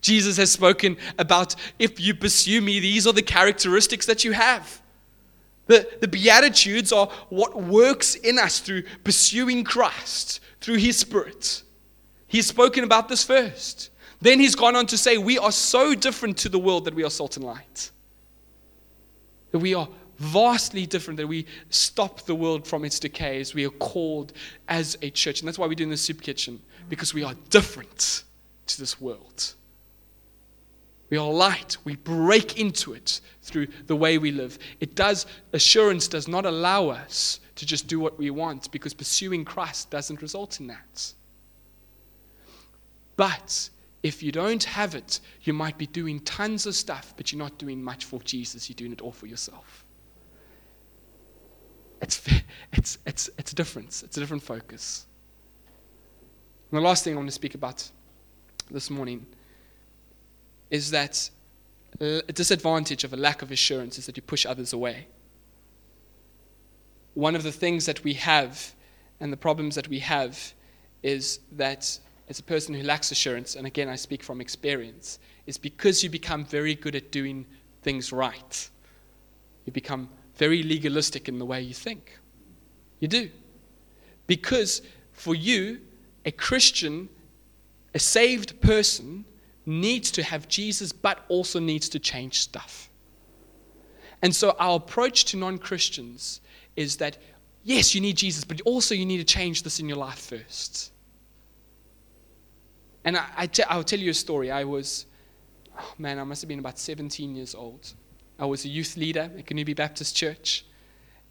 Jesus 0.00 0.36
has 0.38 0.50
spoken 0.50 0.96
about 1.18 1.54
if 1.78 2.00
you 2.00 2.14
pursue 2.14 2.60
me, 2.60 2.80
these 2.80 3.06
are 3.06 3.12
the 3.12 3.22
characteristics 3.22 4.06
that 4.06 4.24
you 4.24 4.32
have. 4.32 4.80
The, 5.66 5.88
the 6.00 6.08
Beatitudes 6.08 6.92
are 6.92 7.06
what 7.28 7.62
works 7.62 8.14
in 8.14 8.38
us 8.38 8.60
through 8.60 8.84
pursuing 9.04 9.62
Christ, 9.62 10.40
through 10.60 10.76
His 10.76 10.98
Spirit. 10.98 11.62
He's 12.26 12.46
spoken 12.46 12.82
about 12.84 13.08
this 13.08 13.22
first. 13.22 13.90
Then 14.20 14.38
he's 14.38 14.54
gone 14.54 14.76
on 14.76 14.86
to 14.86 14.98
say, 14.98 15.18
We 15.18 15.38
are 15.38 15.52
so 15.52 15.94
different 15.94 16.36
to 16.38 16.48
the 16.48 16.58
world 16.58 16.84
that 16.84 16.94
we 16.94 17.04
are 17.04 17.10
salt 17.10 17.36
and 17.36 17.44
light. 17.44 17.90
That 19.52 19.58
we 19.58 19.74
are 19.74 19.88
vastly 20.18 20.86
different, 20.86 21.16
that 21.16 21.26
we 21.26 21.46
stop 21.70 22.22
the 22.22 22.34
world 22.34 22.66
from 22.66 22.84
its 22.84 23.00
decay 23.00 23.40
as 23.40 23.54
we 23.54 23.66
are 23.66 23.70
called 23.70 24.32
as 24.68 24.96
a 25.02 25.10
church. 25.10 25.40
And 25.40 25.48
that's 25.48 25.58
why 25.58 25.66
we 25.66 25.74
do 25.74 25.84
in 25.84 25.90
the 25.90 25.96
soup 25.96 26.20
kitchen, 26.20 26.60
because 26.88 27.14
we 27.14 27.24
are 27.24 27.34
different 27.48 28.24
to 28.66 28.78
this 28.78 29.00
world. 29.00 29.54
We 31.08 31.16
are 31.16 31.28
light. 31.28 31.76
We 31.84 31.96
break 31.96 32.58
into 32.58 32.92
it 32.92 33.20
through 33.42 33.66
the 33.86 33.96
way 33.96 34.18
we 34.18 34.30
live. 34.30 34.58
It 34.78 34.94
does, 34.94 35.26
assurance 35.52 36.06
does 36.06 36.28
not 36.28 36.46
allow 36.46 36.88
us 36.88 37.40
to 37.56 37.66
just 37.66 37.88
do 37.88 37.98
what 37.98 38.16
we 38.16 38.30
want 38.30 38.70
because 38.70 38.94
pursuing 38.94 39.44
Christ 39.44 39.90
doesn't 39.90 40.22
result 40.22 40.60
in 40.60 40.68
that. 40.68 41.12
But 43.16 43.68
if 44.02 44.22
you 44.22 44.32
don't 44.32 44.64
have 44.64 44.94
it, 44.94 45.20
you 45.42 45.52
might 45.52 45.76
be 45.76 45.86
doing 45.86 46.20
tons 46.20 46.66
of 46.66 46.74
stuff, 46.74 47.12
but 47.16 47.32
you're 47.32 47.38
not 47.38 47.58
doing 47.58 47.82
much 47.82 48.06
for 48.06 48.20
Jesus. 48.20 48.68
You're 48.68 48.76
doing 48.76 48.92
it 48.92 49.00
all 49.00 49.12
for 49.12 49.26
yourself. 49.26 49.84
It's, 52.00 52.26
it's, 52.72 52.98
it's, 53.06 53.30
it's 53.36 53.52
a 53.52 53.54
difference, 53.54 54.02
it's 54.02 54.16
a 54.16 54.20
different 54.20 54.42
focus. 54.42 55.06
And 56.70 56.78
the 56.78 56.82
last 56.82 57.04
thing 57.04 57.14
I 57.14 57.16
want 57.16 57.28
to 57.28 57.32
speak 57.32 57.54
about 57.54 57.90
this 58.70 58.90
morning 58.90 59.26
is 60.70 60.90
that 60.92 61.28
a 62.00 62.32
disadvantage 62.32 63.02
of 63.04 63.12
a 63.12 63.16
lack 63.16 63.42
of 63.42 63.50
assurance 63.50 63.98
is 63.98 64.06
that 64.06 64.16
you 64.16 64.22
push 64.22 64.46
others 64.46 64.72
away. 64.72 65.08
One 67.14 67.34
of 67.34 67.42
the 67.42 67.52
things 67.52 67.86
that 67.86 68.04
we 68.04 68.14
have 68.14 68.72
and 69.18 69.32
the 69.32 69.36
problems 69.36 69.74
that 69.74 69.88
we 69.88 69.98
have 69.98 70.54
is 71.02 71.40
that 71.52 71.98
as 72.30 72.38
a 72.38 72.44
person 72.44 72.72
who 72.72 72.84
lacks 72.84 73.10
assurance, 73.10 73.56
and 73.56 73.66
again, 73.66 73.88
I 73.88 73.96
speak 73.96 74.22
from 74.22 74.40
experience, 74.40 75.18
is 75.46 75.58
because 75.58 76.04
you 76.04 76.08
become 76.08 76.44
very 76.44 76.76
good 76.76 76.94
at 76.94 77.10
doing 77.10 77.44
things 77.82 78.12
right. 78.12 78.70
You 79.66 79.72
become 79.72 80.08
very 80.36 80.62
legalistic 80.62 81.28
in 81.28 81.40
the 81.40 81.44
way 81.44 81.60
you 81.60 81.74
think. 81.74 82.20
You 83.00 83.08
do. 83.08 83.30
Because 84.28 84.80
for 85.12 85.34
you, 85.34 85.80
a 86.24 86.30
Christian, 86.30 87.08
a 87.94 87.98
saved 87.98 88.60
person, 88.60 89.24
needs 89.66 90.12
to 90.12 90.22
have 90.22 90.46
Jesus, 90.46 90.92
but 90.92 91.24
also 91.28 91.58
needs 91.58 91.88
to 91.88 91.98
change 91.98 92.40
stuff. 92.40 92.88
And 94.22 94.34
so 94.34 94.54
our 94.60 94.76
approach 94.76 95.24
to 95.26 95.36
non 95.36 95.58
Christians 95.58 96.40
is 96.76 96.96
that, 96.98 97.18
yes, 97.64 97.92
you 97.92 98.00
need 98.00 98.16
Jesus, 98.16 98.44
but 98.44 98.60
also 98.60 98.94
you 98.94 99.04
need 99.04 99.18
to 99.18 99.24
change 99.24 99.64
this 99.64 99.80
in 99.80 99.88
your 99.88 99.98
life 99.98 100.20
first. 100.20 100.92
And 103.04 103.16
I, 103.16 103.26
I 103.36 103.46
t- 103.46 103.62
I'll 103.64 103.84
tell 103.84 103.98
you 103.98 104.10
a 104.10 104.14
story. 104.14 104.50
I 104.50 104.64
was, 104.64 105.06
oh 105.78 105.94
man, 105.98 106.18
I 106.18 106.24
must 106.24 106.42
have 106.42 106.48
been 106.48 106.58
about 106.58 106.78
17 106.78 107.34
years 107.34 107.54
old. 107.54 107.94
I 108.38 108.46
was 108.46 108.64
a 108.64 108.68
youth 108.68 108.96
leader 108.96 109.30
at 109.36 109.46
Kanubi 109.46 109.76
Baptist 109.76 110.16
Church, 110.16 110.64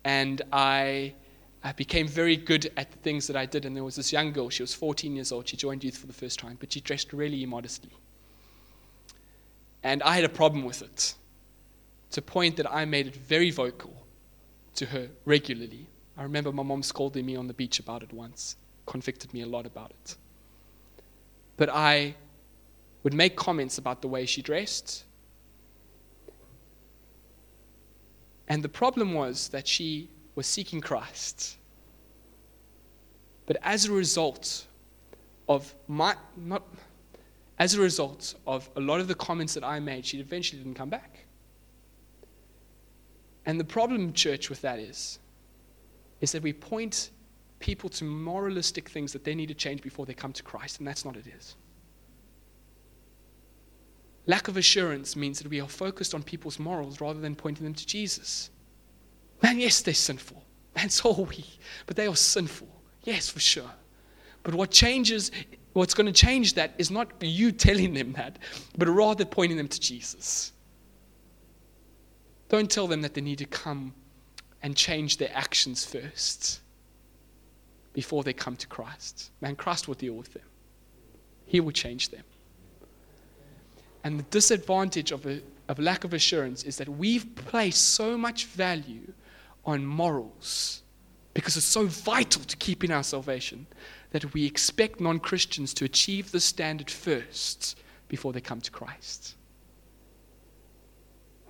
and 0.03 0.41
I, 0.51 1.13
I 1.63 1.71
became 1.73 2.08
very 2.08 2.38
good 2.38 2.71
at 2.77 2.91
the 2.91 2.97
things 2.97 3.27
that 3.27 3.36
I 3.36 3.45
did. 3.45 3.65
And 3.65 3.75
there 3.75 3.84
was 3.84 3.95
this 3.95 4.12
young 4.12 4.32
girl, 4.32 4.49
she 4.49 4.63
was 4.63 4.73
14 4.73 5.15
years 5.15 5.32
old. 5.32 5.47
She 5.47 5.58
joined 5.58 5.84
youth 5.84 5.97
for 5.97 6.08
the 6.08 6.13
first 6.13 6.39
time, 6.39 6.58
but 6.60 6.71
she 6.71 6.82
dressed 6.82 7.13
really 7.13 7.43
immodestly. 7.43 7.91
And 9.84 10.03
I 10.03 10.15
had 10.15 10.23
a 10.23 10.29
problem 10.29 10.65
with 10.65 10.82
it 10.82 11.15
to 12.12 12.19
a 12.19 12.23
point 12.23 12.58
that 12.58 12.71
I 12.71 12.86
made 12.86 13.08
it 13.08 13.15
very 13.15 13.51
vocal 13.51 13.93
to 14.75 14.86
her 14.88 15.10
regularly. 15.25 15.88
I 16.17 16.23
remember 16.23 16.51
my 16.51 16.63
mom 16.63 16.84
scolding 16.84 17.25
me 17.25 17.36
on 17.36 17.47
the 17.47 17.53
beach 17.53 17.79
about 17.79 18.03
it 18.03 18.12
once, 18.12 18.55
convicted 18.86 19.34
me 19.34 19.41
a 19.41 19.47
lot 19.47 19.65
about 19.65 19.91
it. 19.91 20.15
But 21.60 21.69
I 21.69 22.15
would 23.04 23.13
make 23.13 23.36
comments 23.36 23.78
about 23.78 24.02
the 24.02 24.08
way 24.08 24.26
she 24.26 24.41
dressed. 24.41 25.04
And 28.48 28.63
the 28.63 28.69
problem 28.69 29.13
was 29.13 29.50
that 29.50 29.67
she 29.67 30.10
was 30.36 30.48
seeking 30.48 30.80
Christ. 30.80 31.58
But 33.45 33.58
as 33.62 33.86
a 33.86 33.91
result 33.91 34.67
of 35.50 35.76
my, 35.89 36.15
not, 36.38 36.63
as 37.60 37.74
a 37.74 37.82
result 37.82 38.36
of 38.48 38.69
a 38.78 38.80
lot 38.80 39.02
of 39.02 39.10
the 39.10 39.15
comments 39.15 39.54
that 39.56 39.65
I 39.65 39.82
made, 39.82 40.06
she 40.06 40.22
eventually 40.22 40.63
didn't 40.63 40.76
come 40.76 40.89
back. 40.89 41.26
And 43.45 43.60
the 43.60 43.65
problem, 43.65 44.13
church, 44.13 44.50
with 44.50 44.62
that 44.62 44.80
is, 44.80 45.19
is 46.22 46.32
that 46.32 46.41
we 46.41 46.54
point 46.54 47.10
people 47.60 47.89
to 47.89 48.04
moralistic 48.04 48.89
things 48.89 49.13
that 49.13 49.24
they 49.24 49.36
need 49.36 49.48
to 49.48 49.54
change 49.54 49.82
before 49.82 50.06
they 50.06 50.13
come 50.13 50.34
to 50.34 50.43
Christ, 50.43 50.80
and 50.80 50.88
that's 50.88 51.06
not 51.06 51.15
it 51.15 51.28
is. 51.28 51.56
Lack 54.26 54.48
of 54.48 54.58
assurance 54.58 55.15
means 55.15 55.39
that 55.39 55.50
we 55.50 55.60
are 55.60 55.67
focused 55.67 56.13
on 56.13 56.24
people's 56.24 56.60
morals 56.60 57.02
rather 57.02 57.19
than 57.19 57.36
pointing 57.36 57.63
them 57.63 57.74
to 57.74 57.86
Jesus. 57.86 58.50
Man, 59.41 59.60
yes, 59.60 59.82
they're 59.82 59.93
sinful. 59.93 60.43
Man, 60.76 60.89
so 60.89 61.10
are 61.12 61.24
we. 61.24 61.45
But 61.88 61.95
they 61.95 62.08
are 62.08 62.15
sinful. 62.15 62.67
Yes, 63.04 63.30
for 63.30 63.39
sure. 63.39 63.72
But 64.43 64.54
what 64.54 64.72
changes, 64.72 65.32
what's 65.74 65.93
going 65.93 66.06
to 66.06 66.13
change 66.13 66.54
that 66.54 66.74
is 66.78 66.91
not 66.91 67.12
you 67.22 67.52
telling 67.52 67.93
them 67.93 68.13
that, 68.13 68.39
but 68.78 68.88
rather 68.88 69.26
pointing 69.26 69.58
them 69.58 69.67
to 69.67 69.80
Jesus. 69.80 70.54
Don't 72.50 72.69
tell 72.69 72.88
them 72.88 73.02
that 73.02 73.13
they 73.15 73.22
need 73.22 73.39
to 73.39 73.45
come 73.45 73.93
and 74.62 74.76
change 74.76 75.17
their 75.17 75.32
actions 75.34 75.86
first 75.86 76.62
before 77.99 78.23
they 78.23 78.31
come 78.31 78.55
to 78.55 78.65
Christ. 78.65 79.29
Man, 79.41 79.57
Christ 79.57 79.89
will 79.89 79.99
deal 80.05 80.13
with 80.13 80.31
them, 80.33 80.47
He 81.45 81.59
will 81.59 81.73
change 81.73 82.07
them. 82.15 82.23
And 84.05 84.17
the 84.17 84.29
disadvantage 84.39 85.12
of 85.12 85.25
a 85.25 85.41
of 85.67 85.79
lack 85.79 86.05
of 86.05 86.13
assurance 86.13 86.63
is 86.63 86.77
that 86.77 86.88
we've 86.88 87.27
placed 87.35 87.89
so 87.89 88.17
much 88.17 88.45
value 88.45 89.12
on 89.65 89.85
morals 89.85 90.81
because 91.33 91.57
it's 91.57 91.65
so 91.79 91.88
vital 91.88 92.41
to 92.43 92.55
keeping 92.55 92.89
our 92.89 93.03
salvation 93.03 93.67
that 94.12 94.33
we 94.33 94.45
expect 94.45 95.01
non 95.01 95.19
Christians 95.19 95.73
to 95.73 95.83
achieve 95.83 96.31
the 96.31 96.39
standard 96.39 96.89
first 96.89 97.77
before 98.07 98.31
they 98.31 98.41
come 98.41 98.62
to 98.62 98.71
Christ. 98.71 99.35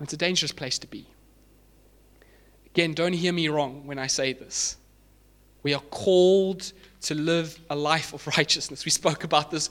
It's 0.02 0.14
a 0.14 0.18
dangerous 0.18 0.52
place 0.52 0.80
to 0.80 0.88
be. 0.88 1.06
Again, 2.74 2.94
don't 2.96 3.14
hear 3.14 3.34
me 3.34 3.50
wrong 3.50 3.86
when 3.86 4.00
I 4.00 4.08
say 4.08 4.34
this. 4.34 4.78
We 5.64 5.74
are 5.74 5.82
called 5.82 6.72
to 7.02 7.16
live 7.16 7.60
a 7.70 7.76
life 7.76 8.14
of 8.14 8.26
righteousness. 8.28 8.86
We 8.86 8.92
spoke 8.92 9.24
about 9.24 9.52
this 9.52 9.70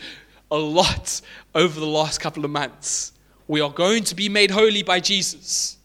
a 0.51 0.57
lot 0.57 1.21
over 1.55 1.79
the 1.79 1.87
last 1.87 2.21
couple 2.21 2.45
of 2.45 2.51
months. 2.51 3.13
We 3.47 3.61
are 3.61 3.71
going 3.71 4.05
to 4.05 4.15
be 4.15 4.29
made 4.29 4.51
holy 4.51 4.83
by 4.83 5.01
Jesus. 5.01 5.79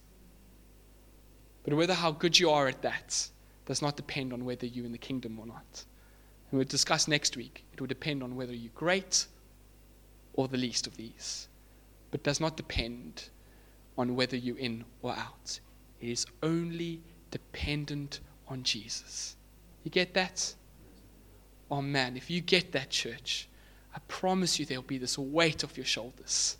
But 1.63 1.74
whether 1.74 1.94
how 1.94 2.12
good 2.12 2.38
you 2.38 2.50
are 2.50 2.68
at 2.68 2.82
that 2.82 3.30
does 3.66 3.82
not 3.82 3.96
depend 3.96 4.34
on 4.34 4.44
whether 4.44 4.66
you're 4.66 4.86
in 4.86 4.92
the 4.92 4.98
kingdom 4.98 5.39
or 5.39 5.46
not. 5.46 5.86
And 6.52 6.58
we'll 6.58 6.68
discuss 6.68 7.08
next 7.08 7.38
week. 7.38 7.63
It 7.74 7.80
will 7.80 7.88
depend 7.88 8.22
on 8.22 8.36
whether 8.36 8.54
you're 8.54 8.72
great 8.76 9.28
or 10.34 10.48
the 10.48 10.58
least 10.58 10.88
of 10.88 10.98
these. 10.98 11.48
But 12.12 12.24
does 12.24 12.39
not 12.39 12.58
depend 12.58 13.30
on 13.98 14.16
whether 14.16 14.36
you're 14.36 14.58
in 14.58 14.84
or 15.02 15.13
out. 15.13 15.60
It 16.02 16.10
is 16.10 16.26
only 16.42 17.02
dependent 17.32 18.20
on 18.48 18.63
Jesus. 18.63 19.38
You 19.84 19.91
get 19.91 20.13
that? 20.13 20.54
Oh 21.69 21.82
man, 21.82 22.17
if 22.17 22.30
you 22.30 22.41
get 22.41 22.72
that, 22.74 22.89
church, 22.89 23.48
I 23.96 24.00
promise 24.08 24.60
you 24.60 24.65
there'll 24.65 24.84
be 24.84 24.98
this 24.98 25.17
weight 25.17 25.63
off 25.63 25.78
your 25.78 25.86
shoulders. 25.86 26.58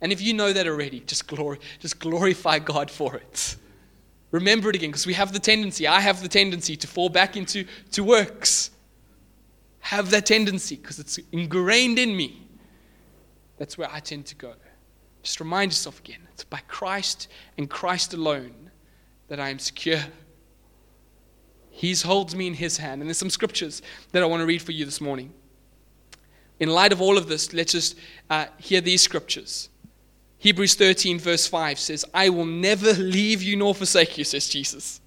And 0.00 0.10
if 0.10 0.20
you 0.20 0.34
know 0.34 0.52
that 0.52 0.66
already, 0.66 1.00
just 1.00 1.26
glory, 1.26 1.58
just 1.78 1.98
glorify 1.98 2.58
God 2.58 2.90
for 2.90 3.16
it. 3.16 3.56
Remember 4.32 4.70
it 4.70 4.76
again, 4.76 4.90
because 4.90 5.06
we 5.06 5.12
have 5.12 5.32
the 5.32 5.38
tendency, 5.38 5.86
I 5.86 6.00
have 6.00 6.22
the 6.22 6.28
tendency 6.28 6.76
to 6.76 6.86
fall 6.86 7.08
back 7.08 7.36
into 7.36 7.66
to 7.92 8.02
works. 8.02 8.70
Have 9.80 10.10
that 10.10 10.26
tendency 10.26 10.76
because 10.76 10.98
it's 10.98 11.18
ingrained 11.30 11.98
in 11.98 12.16
me. 12.16 12.46
That's 13.58 13.76
where 13.76 13.90
I 13.92 14.00
tend 14.00 14.26
to 14.26 14.34
go. 14.34 14.54
Just 15.22 15.38
remind 15.38 15.70
yourself 15.70 16.00
again 16.00 16.20
it's 16.32 16.44
by 16.44 16.60
Christ 16.66 17.28
and 17.58 17.68
Christ 17.68 18.14
alone 18.14 18.70
that 19.28 19.38
I 19.38 19.50
am 19.50 19.58
secure. 19.58 20.00
He 21.72 21.94
holds 21.94 22.36
me 22.36 22.46
in 22.46 22.54
His 22.54 22.76
hand. 22.76 23.00
And 23.00 23.08
there's 23.08 23.18
some 23.18 23.30
scriptures 23.30 23.82
that 24.12 24.22
I 24.22 24.26
want 24.26 24.40
to 24.40 24.46
read 24.46 24.62
for 24.62 24.72
you 24.72 24.84
this 24.84 25.00
morning. 25.00 25.32
In 26.60 26.68
light 26.68 26.92
of 26.92 27.00
all 27.00 27.18
of 27.18 27.28
this, 27.28 27.52
let's 27.52 27.72
just 27.72 27.98
uh, 28.30 28.46
hear 28.58 28.80
these 28.80 29.02
scriptures. 29.02 29.68
Hebrews 30.38 30.74
13, 30.74 31.18
verse 31.18 31.46
5 31.46 31.78
says, 31.78 32.04
I 32.12 32.28
will 32.28 32.44
never 32.44 32.92
leave 32.92 33.42
you 33.42 33.56
nor 33.56 33.74
forsake 33.74 34.18
you, 34.18 34.24
says 34.24 34.48
Jesus. 34.48 35.00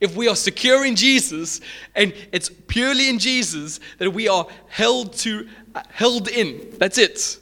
If 0.00 0.16
we 0.16 0.28
are 0.28 0.36
secure 0.36 0.84
in 0.84 0.94
Jesus, 0.94 1.60
and 1.94 2.14
it's 2.32 2.50
purely 2.66 3.08
in 3.08 3.18
Jesus 3.18 3.80
that 3.98 4.10
we 4.10 4.28
are 4.28 4.46
held 4.68 5.12
to 5.14 5.48
uh, 5.74 5.82
held 5.90 6.28
in. 6.28 6.74
That's 6.78 6.98
it. 6.98 7.38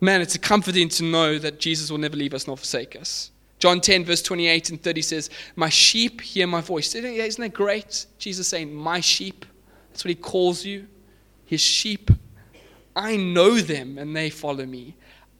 Man, 0.00 0.20
it's 0.20 0.36
comforting 0.36 0.88
to 0.90 1.04
know 1.04 1.38
that 1.38 1.58
Jesus 1.58 1.90
will 1.90 1.98
never 1.98 2.16
leave 2.16 2.34
us 2.34 2.46
nor 2.46 2.56
forsake 2.56 2.96
us. 2.96 3.30
John 3.60 3.80
10, 3.80 4.06
verse 4.06 4.22
28 4.22 4.70
and 4.70 4.82
30 4.82 5.02
says, 5.02 5.30
My 5.54 5.68
sheep 5.68 6.22
hear 6.22 6.46
my 6.46 6.62
voice. 6.62 6.94
Isn't 6.94 7.42
that 7.42 7.52
great? 7.54 8.06
Jesus 8.18 8.48
saying, 8.48 8.74
My 8.74 9.00
sheep. 9.00 9.44
That's 9.90 10.04
what 10.04 10.08
he 10.08 10.14
calls 10.14 10.64
you. 10.64 10.88
His 11.44 11.60
sheep. 11.60 12.10
I 12.96 13.16
know 13.16 13.60
them 13.60 13.98
and 13.98 14.16
they 14.16 14.30
follow 14.30 14.66
me. 14.66 14.96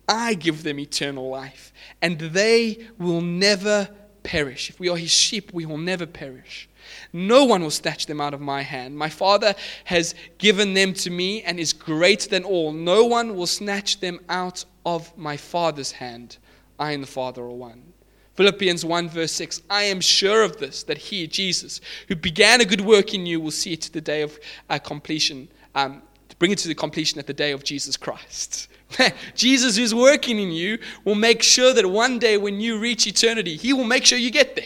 I 0.07 0.35
give 0.35 0.65
them 0.65 0.81
eternal 0.81 1.29
life, 1.29 1.73
and 2.03 2.19
they 2.19 2.89
will 2.99 3.21
never 3.21 3.89
perish. 4.25 4.69
If 4.69 4.81
we 4.81 4.89
are 4.89 4.97
his 4.97 5.13
sheep, 5.13 5.53
we 5.53 5.67
will 5.67 5.79
never 5.79 6.05
perish. 6.05 6.69
No 7.13 7.45
one 7.45 7.63
will 7.63 7.71
snatch 7.71 8.07
them 8.07 8.21
out 8.21 8.35
of 8.35 8.41
my 8.41 8.63
hand. 8.63 8.99
My 8.99 9.09
Father 9.09 9.55
has 9.85 10.17
given 10.39 10.75
them 10.75 10.95
to 10.95 11.11
me 11.11 11.43
and 11.43 11.61
is 11.61 11.73
greater 11.73 12.29
than 12.29 12.43
all. 12.43 12.73
No 12.73 13.05
one 13.05 13.37
will 13.37 13.47
snatch 13.47 14.01
them 14.01 14.19
out 14.29 14.65
of 14.85 15.17
my 15.17 15.37
Father's 15.37 15.93
hand. 15.93 16.39
I 16.77 16.91
and 16.91 17.03
the 17.05 17.07
Father 17.07 17.43
are 17.43 17.51
one. 17.51 17.93
Philippians 18.41 18.87
1, 18.87 19.11
verse 19.11 19.33
6 19.33 19.61
I 19.69 19.83
am 19.83 20.01
sure 20.01 20.43
of 20.43 20.57
this, 20.57 20.83
that 20.85 20.97
he, 20.97 21.27
Jesus, 21.27 21.83
who 22.09 22.17
began 22.17 22.63
a 22.63 22.65
good 22.65 22.81
work 22.81 23.13
in 23.13 23.27
you, 23.27 23.39
will 23.39 23.51
see 23.51 23.75
it 23.75 23.83
to 23.83 23.93
the 23.93 24.01
day 24.01 24.23
of 24.23 24.41
uh, 24.71 24.79
completion, 24.79 25.47
um, 25.75 26.01
bring 26.39 26.51
it 26.51 26.57
to 26.61 26.69
the 26.69 26.75
completion 26.75 27.19
at 27.19 27.27
the 27.27 27.35
day 27.35 27.53
of 27.53 27.65
Jesus 27.65 27.99
Christ. 27.99 28.69
Jesus, 29.35 29.77
who's 29.77 29.95
working 29.95 30.39
in 30.39 30.53
you, 30.53 30.79
will 31.05 31.17
make 31.17 31.43
sure 31.43 31.75
that 31.75 31.87
one 31.87 32.19
day 32.19 32.39
when 32.39 32.63
you 32.63 32.79
reach 32.79 33.07
eternity, 33.07 33.59
he 33.59 33.75
will 33.75 33.85
make 33.85 34.07
sure 34.07 34.17
you 34.17 34.31
get 34.31 34.57
there. 34.57 34.65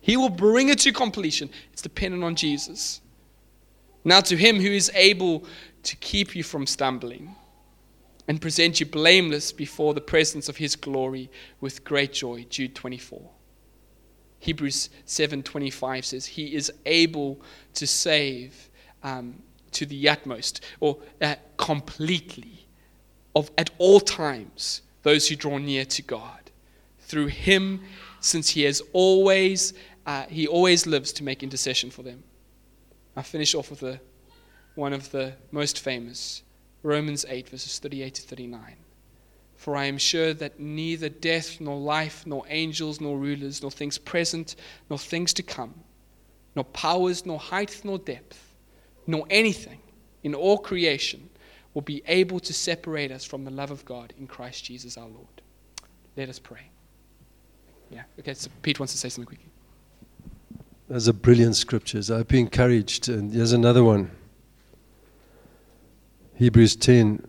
He 0.00 0.16
will 0.16 0.30
bring 0.30 0.68
it 0.68 0.78
to 0.78 0.92
completion. 0.92 1.50
It's 1.72 1.82
dependent 1.82 2.22
on 2.22 2.36
Jesus. 2.36 3.00
Now, 4.04 4.20
to 4.20 4.36
him 4.36 4.60
who 4.60 4.70
is 4.70 4.92
able 4.94 5.44
to 5.82 5.96
keep 5.96 6.36
you 6.36 6.44
from 6.44 6.68
stumbling 6.68 7.34
and 8.28 8.42
present 8.42 8.78
you 8.78 8.86
blameless 8.86 9.50
before 9.52 9.94
the 9.94 10.00
presence 10.02 10.50
of 10.50 10.58
his 10.58 10.76
glory 10.76 11.30
with 11.60 11.82
great 11.82 12.12
joy. 12.12 12.44
Jude 12.50 12.74
24. 12.74 13.30
Hebrews 14.38 14.90
7:25 15.06 16.04
says 16.04 16.26
he 16.26 16.54
is 16.54 16.70
able 16.86 17.40
to 17.74 17.86
save 17.86 18.70
um, 19.02 19.42
to 19.72 19.86
the 19.86 20.08
utmost 20.08 20.64
or 20.78 20.98
uh, 21.20 21.34
completely 21.56 22.66
of 23.34 23.50
at 23.58 23.70
all 23.78 23.98
times 23.98 24.82
those 25.02 25.28
who 25.28 25.34
draw 25.34 25.58
near 25.58 25.84
to 25.86 26.02
God. 26.02 26.50
Through 27.00 27.28
him, 27.28 27.82
since 28.20 28.50
he 28.50 28.62
has 28.62 28.82
always 28.92 29.72
uh, 30.06 30.24
he 30.26 30.46
always 30.46 30.86
lives 30.86 31.12
to 31.14 31.24
make 31.24 31.42
intercession 31.42 31.90
for 31.90 32.02
them. 32.02 32.22
I 33.16 33.22
finish 33.22 33.54
off 33.54 33.70
with 33.70 33.82
a, 33.82 34.00
one 34.74 34.92
of 34.92 35.10
the 35.10 35.34
most 35.50 35.80
famous 35.80 36.42
Romans 36.82 37.24
8, 37.28 37.48
verses 37.48 37.78
38 37.78 38.14
to 38.14 38.22
39. 38.22 38.76
For 39.56 39.76
I 39.76 39.86
am 39.86 39.98
sure 39.98 40.32
that 40.34 40.60
neither 40.60 41.08
death, 41.08 41.60
nor 41.60 41.78
life, 41.78 42.24
nor 42.26 42.44
angels, 42.48 43.00
nor 43.00 43.18
rulers, 43.18 43.60
nor 43.60 43.70
things 43.70 43.98
present, 43.98 44.54
nor 44.88 44.98
things 44.98 45.32
to 45.34 45.42
come, 45.42 45.74
nor 46.54 46.64
powers, 46.64 47.26
nor 47.26 47.38
height, 47.38 47.80
nor 47.82 47.98
depth, 47.98 48.54
nor 49.06 49.26
anything 49.30 49.80
in 50.22 50.34
all 50.34 50.58
creation 50.58 51.28
will 51.74 51.82
be 51.82 52.02
able 52.06 52.40
to 52.40 52.52
separate 52.52 53.10
us 53.10 53.24
from 53.24 53.44
the 53.44 53.50
love 53.50 53.70
of 53.70 53.84
God 53.84 54.12
in 54.18 54.26
Christ 54.26 54.64
Jesus 54.64 54.96
our 54.96 55.08
Lord. 55.08 55.42
Let 56.16 56.28
us 56.28 56.38
pray. 56.38 56.70
Yeah, 57.90 58.02
okay, 58.20 58.34
so 58.34 58.50
Pete 58.62 58.78
wants 58.78 58.92
to 58.92 58.98
say 58.98 59.08
something 59.08 59.26
quickly. 59.26 59.50
Those 60.88 61.08
are 61.08 61.12
brilliant 61.12 61.56
scriptures. 61.56 62.10
I've 62.10 62.28
been 62.28 62.40
encouraged. 62.40 63.08
And 63.08 63.32
here's 63.32 63.52
another 63.52 63.84
one 63.84 64.10
Hebrews 66.38 66.76
10, 66.76 67.26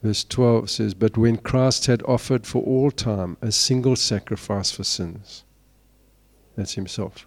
verse 0.00 0.22
12 0.22 0.70
says, 0.70 0.94
But 0.94 1.18
when 1.18 1.38
Christ 1.38 1.86
had 1.86 2.04
offered 2.04 2.46
for 2.46 2.62
all 2.62 2.92
time 2.92 3.36
a 3.42 3.50
single 3.50 3.96
sacrifice 3.96 4.70
for 4.70 4.84
sins, 4.84 5.42
that's 6.54 6.74
himself, 6.74 7.26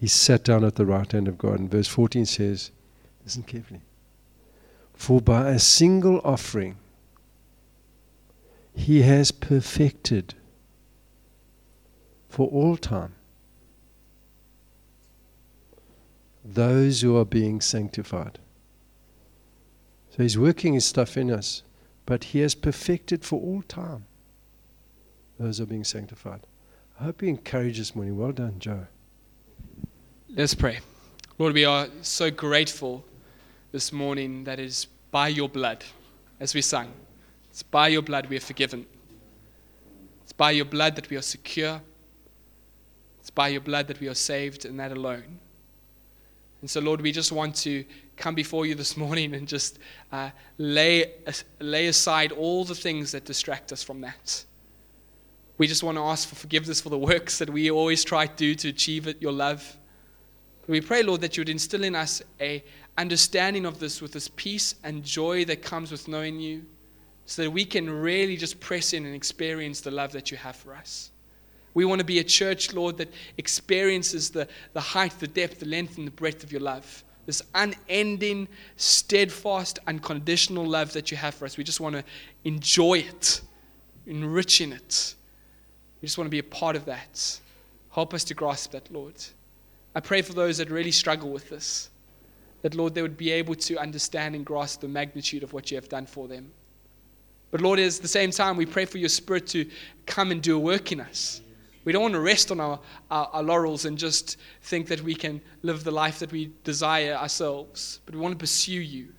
he 0.00 0.08
sat 0.08 0.42
down 0.42 0.64
at 0.64 0.74
the 0.74 0.84
right 0.84 1.10
hand 1.12 1.28
of 1.28 1.38
God. 1.38 1.60
And 1.60 1.70
verse 1.70 1.86
14 1.86 2.26
says, 2.26 2.72
Listen 3.22 3.44
carefully. 3.44 3.82
For 4.92 5.20
by 5.20 5.50
a 5.50 5.60
single 5.60 6.20
offering, 6.24 6.78
he 8.74 9.02
has 9.02 9.30
perfected 9.30 10.34
for 12.28 12.48
all 12.48 12.76
time. 12.76 13.14
Those 16.48 17.00
who 17.00 17.16
are 17.16 17.24
being 17.24 17.60
sanctified. 17.60 18.38
So 20.10 20.22
He's 20.22 20.38
working 20.38 20.74
His 20.74 20.84
stuff 20.84 21.16
in 21.16 21.30
us, 21.30 21.62
but 22.06 22.24
He 22.24 22.38
has 22.40 22.54
perfected 22.54 23.24
for 23.24 23.40
all 23.40 23.62
time. 23.62 24.06
Those 25.38 25.58
who 25.58 25.64
are 25.64 25.66
being 25.66 25.84
sanctified. 25.84 26.46
I 27.00 27.04
hope 27.04 27.20
you 27.20 27.28
encourage 27.28 27.78
this 27.78 27.94
morning. 27.94 28.16
Well 28.16 28.32
done, 28.32 28.58
Joe. 28.58 28.86
Let's 30.30 30.54
pray. 30.54 30.78
Lord, 31.38 31.52
we 31.52 31.64
are 31.64 31.88
so 32.00 32.30
grateful 32.30 33.04
this 33.72 33.92
morning 33.92 34.44
that 34.44 34.58
it 34.58 34.66
is 34.66 34.86
by 35.10 35.28
your 35.28 35.48
blood, 35.48 35.84
as 36.40 36.54
we 36.54 36.62
sang, 36.62 36.92
it's 37.50 37.62
by 37.62 37.88
your 37.88 38.02
blood 38.02 38.26
we 38.26 38.36
are 38.36 38.40
forgiven. 38.40 38.86
It's 40.22 40.32
by 40.32 40.50
your 40.50 40.66
blood 40.66 40.96
that 40.96 41.08
we 41.10 41.16
are 41.16 41.22
secure. 41.22 41.80
It's 43.20 43.30
by 43.30 43.48
your 43.48 43.62
blood 43.62 43.88
that 43.88 43.98
we 43.98 44.08
are 44.08 44.14
saved, 44.14 44.64
and 44.64 44.78
that 44.78 44.92
alone. 44.92 45.40
And 46.60 46.70
so, 46.70 46.80
Lord, 46.80 47.00
we 47.00 47.12
just 47.12 47.32
want 47.32 47.54
to 47.56 47.84
come 48.16 48.34
before 48.34 48.66
you 48.66 48.74
this 48.74 48.96
morning 48.96 49.34
and 49.34 49.46
just 49.46 49.78
uh, 50.10 50.30
lay, 50.58 51.12
lay 51.60 51.86
aside 51.86 52.32
all 52.32 52.64
the 52.64 52.74
things 52.74 53.12
that 53.12 53.24
distract 53.24 53.72
us 53.72 53.82
from 53.82 54.00
that. 54.00 54.44
We 55.58 55.66
just 55.66 55.82
want 55.82 55.96
to 55.96 56.02
ask 56.02 56.28
for 56.28 56.34
forgiveness 56.34 56.80
for 56.80 56.88
the 56.88 56.98
works 56.98 57.38
that 57.38 57.50
we 57.50 57.70
always 57.70 58.04
try 58.04 58.26
to 58.26 58.34
do 58.34 58.54
to 58.56 58.68
achieve 58.68 59.06
it, 59.06 59.20
your 59.22 59.32
love. 59.32 59.76
We 60.66 60.80
pray, 60.80 61.02
Lord, 61.02 61.20
that 61.20 61.36
you 61.36 61.42
would 61.42 61.48
instill 61.48 61.84
in 61.84 61.94
us 61.94 62.22
a 62.40 62.64
understanding 62.98 63.66
of 63.66 63.78
this 63.78 64.02
with 64.02 64.12
this 64.12 64.28
peace 64.36 64.74
and 64.82 65.04
joy 65.04 65.44
that 65.44 65.62
comes 65.62 65.90
with 65.92 66.08
knowing 66.08 66.40
you, 66.40 66.64
so 67.26 67.42
that 67.42 67.50
we 67.50 67.64
can 67.64 67.88
really 67.88 68.36
just 68.36 68.58
press 68.60 68.92
in 68.92 69.04
and 69.04 69.14
experience 69.14 69.80
the 69.80 69.90
love 69.90 70.12
that 70.12 70.30
you 70.30 70.36
have 70.36 70.56
for 70.56 70.74
us. 70.74 71.10
We 71.76 71.84
want 71.84 71.98
to 71.98 72.06
be 72.06 72.20
a 72.20 72.24
church, 72.24 72.72
Lord, 72.72 72.96
that 72.96 73.12
experiences 73.36 74.30
the, 74.30 74.48
the 74.72 74.80
height, 74.80 75.12
the 75.18 75.26
depth, 75.26 75.60
the 75.60 75.66
length, 75.66 75.98
and 75.98 76.06
the 76.06 76.10
breadth 76.10 76.42
of 76.42 76.50
your 76.50 76.62
love. 76.62 77.04
This 77.26 77.42
unending, 77.54 78.48
steadfast, 78.76 79.78
unconditional 79.86 80.64
love 80.64 80.94
that 80.94 81.10
you 81.10 81.18
have 81.18 81.34
for 81.34 81.44
us. 81.44 81.58
We 81.58 81.64
just 81.64 81.78
want 81.78 81.94
to 81.94 82.02
enjoy 82.44 83.00
it, 83.00 83.42
enrich 84.06 84.62
in 84.62 84.72
it. 84.72 85.16
We 86.00 86.06
just 86.06 86.16
want 86.16 86.28
to 86.28 86.30
be 86.30 86.38
a 86.38 86.42
part 86.42 86.76
of 86.76 86.86
that. 86.86 87.40
Help 87.90 88.14
us 88.14 88.24
to 88.24 88.32
grasp 88.32 88.70
that, 88.70 88.90
Lord. 88.90 89.22
I 89.94 90.00
pray 90.00 90.22
for 90.22 90.32
those 90.32 90.56
that 90.56 90.70
really 90.70 90.92
struggle 90.92 91.28
with 91.28 91.50
this, 91.50 91.90
that, 92.62 92.74
Lord, 92.74 92.94
they 92.94 93.02
would 93.02 93.18
be 93.18 93.32
able 93.32 93.54
to 93.54 93.76
understand 93.76 94.34
and 94.34 94.46
grasp 94.46 94.80
the 94.80 94.88
magnitude 94.88 95.42
of 95.42 95.52
what 95.52 95.70
you 95.70 95.76
have 95.76 95.90
done 95.90 96.06
for 96.06 96.26
them. 96.26 96.50
But, 97.50 97.60
Lord, 97.60 97.78
at 97.78 97.92
the 97.92 98.08
same 98.08 98.30
time, 98.30 98.56
we 98.56 98.64
pray 98.64 98.86
for 98.86 98.96
your 98.96 99.10
Spirit 99.10 99.46
to 99.48 99.68
come 100.06 100.30
and 100.30 100.42
do 100.42 100.56
a 100.56 100.58
work 100.58 100.90
in 100.90 101.02
us. 101.02 101.42
We 101.86 101.92
don't 101.92 102.02
want 102.02 102.14
to 102.14 102.20
rest 102.20 102.50
on 102.50 102.58
our, 102.58 102.80
our, 103.12 103.30
our, 103.32 103.42
laurels 103.44 103.84
and 103.84 103.96
just 103.96 104.38
think 104.62 104.88
that 104.88 105.02
we 105.02 105.14
can 105.14 105.40
live 105.62 105.84
the 105.84 105.92
life 105.92 106.18
that 106.18 106.32
we 106.32 106.50
desire 106.64 107.14
ourselves, 107.14 108.00
but 108.04 108.14
we 108.16 108.20
want 108.20 108.32
to 108.32 108.38
pursue 108.38 108.72
you 108.72 109.10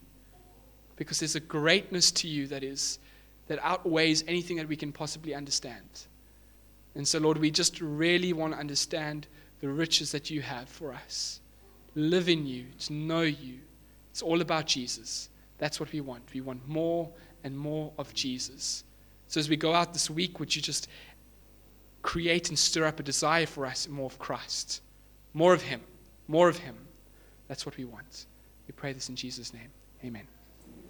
because 0.97 1.21
there's 1.21 1.37
a 1.37 1.39
greatness 1.39 2.11
to 2.11 2.27
you 2.27 2.45
that 2.47 2.65
is 2.65 2.99
that 3.47 3.57
outweighs 3.63 4.25
anything 4.27 4.57
that 4.57 4.67
we 4.67 4.75
can 4.75 4.91
possibly 4.91 5.33
understand. 5.33 6.07
And 6.93 7.07
so, 7.07 7.19
Lord, 7.19 7.37
we 7.37 7.51
just 7.51 7.79
really 7.79 8.33
want 8.33 8.51
to 8.51 8.59
understand 8.59 9.27
the 9.61 9.69
riches 9.69 10.11
that 10.11 10.29
you 10.29 10.41
have 10.41 10.67
for 10.67 10.93
us. 10.93 11.39
Live 11.95 12.27
in 12.27 12.45
you, 12.45 12.65
to 12.79 12.91
know 12.91 13.21
you. 13.21 13.59
It's 14.11 14.21
all 14.21 14.41
about 14.41 14.65
Jesus. 14.65 15.29
That's 15.57 15.79
what 15.79 15.93
we 15.93 16.01
want. 16.01 16.23
We 16.33 16.41
want 16.41 16.67
more 16.67 17.09
and 17.45 17.57
more 17.57 17.93
of 17.97 18.13
Jesus. 18.13 18.83
So 19.27 19.39
as 19.39 19.49
we 19.49 19.55
go 19.55 19.73
out 19.73 19.93
this 19.93 20.09
week, 20.09 20.39
would 20.39 20.55
you 20.55 20.61
just 20.61 20.87
create 22.01 22.49
and 22.49 22.57
stir 22.57 22.85
up 22.85 22.99
a 22.99 23.03
desire 23.03 23.45
for 23.45 23.65
us 23.65 23.87
more 23.87 24.05
of 24.05 24.19
Christ? 24.19 24.81
More 25.33 25.53
of 25.53 25.61
Him. 25.61 25.81
More 26.27 26.49
of 26.49 26.57
Him. 26.57 26.75
That's 27.47 27.65
what 27.65 27.77
we 27.77 27.85
want. 27.85 28.25
We 28.67 28.73
pray 28.73 28.93
this 28.93 29.09
in 29.09 29.15
Jesus' 29.15 29.53
name. 29.53 29.69
Amen. 30.03 30.27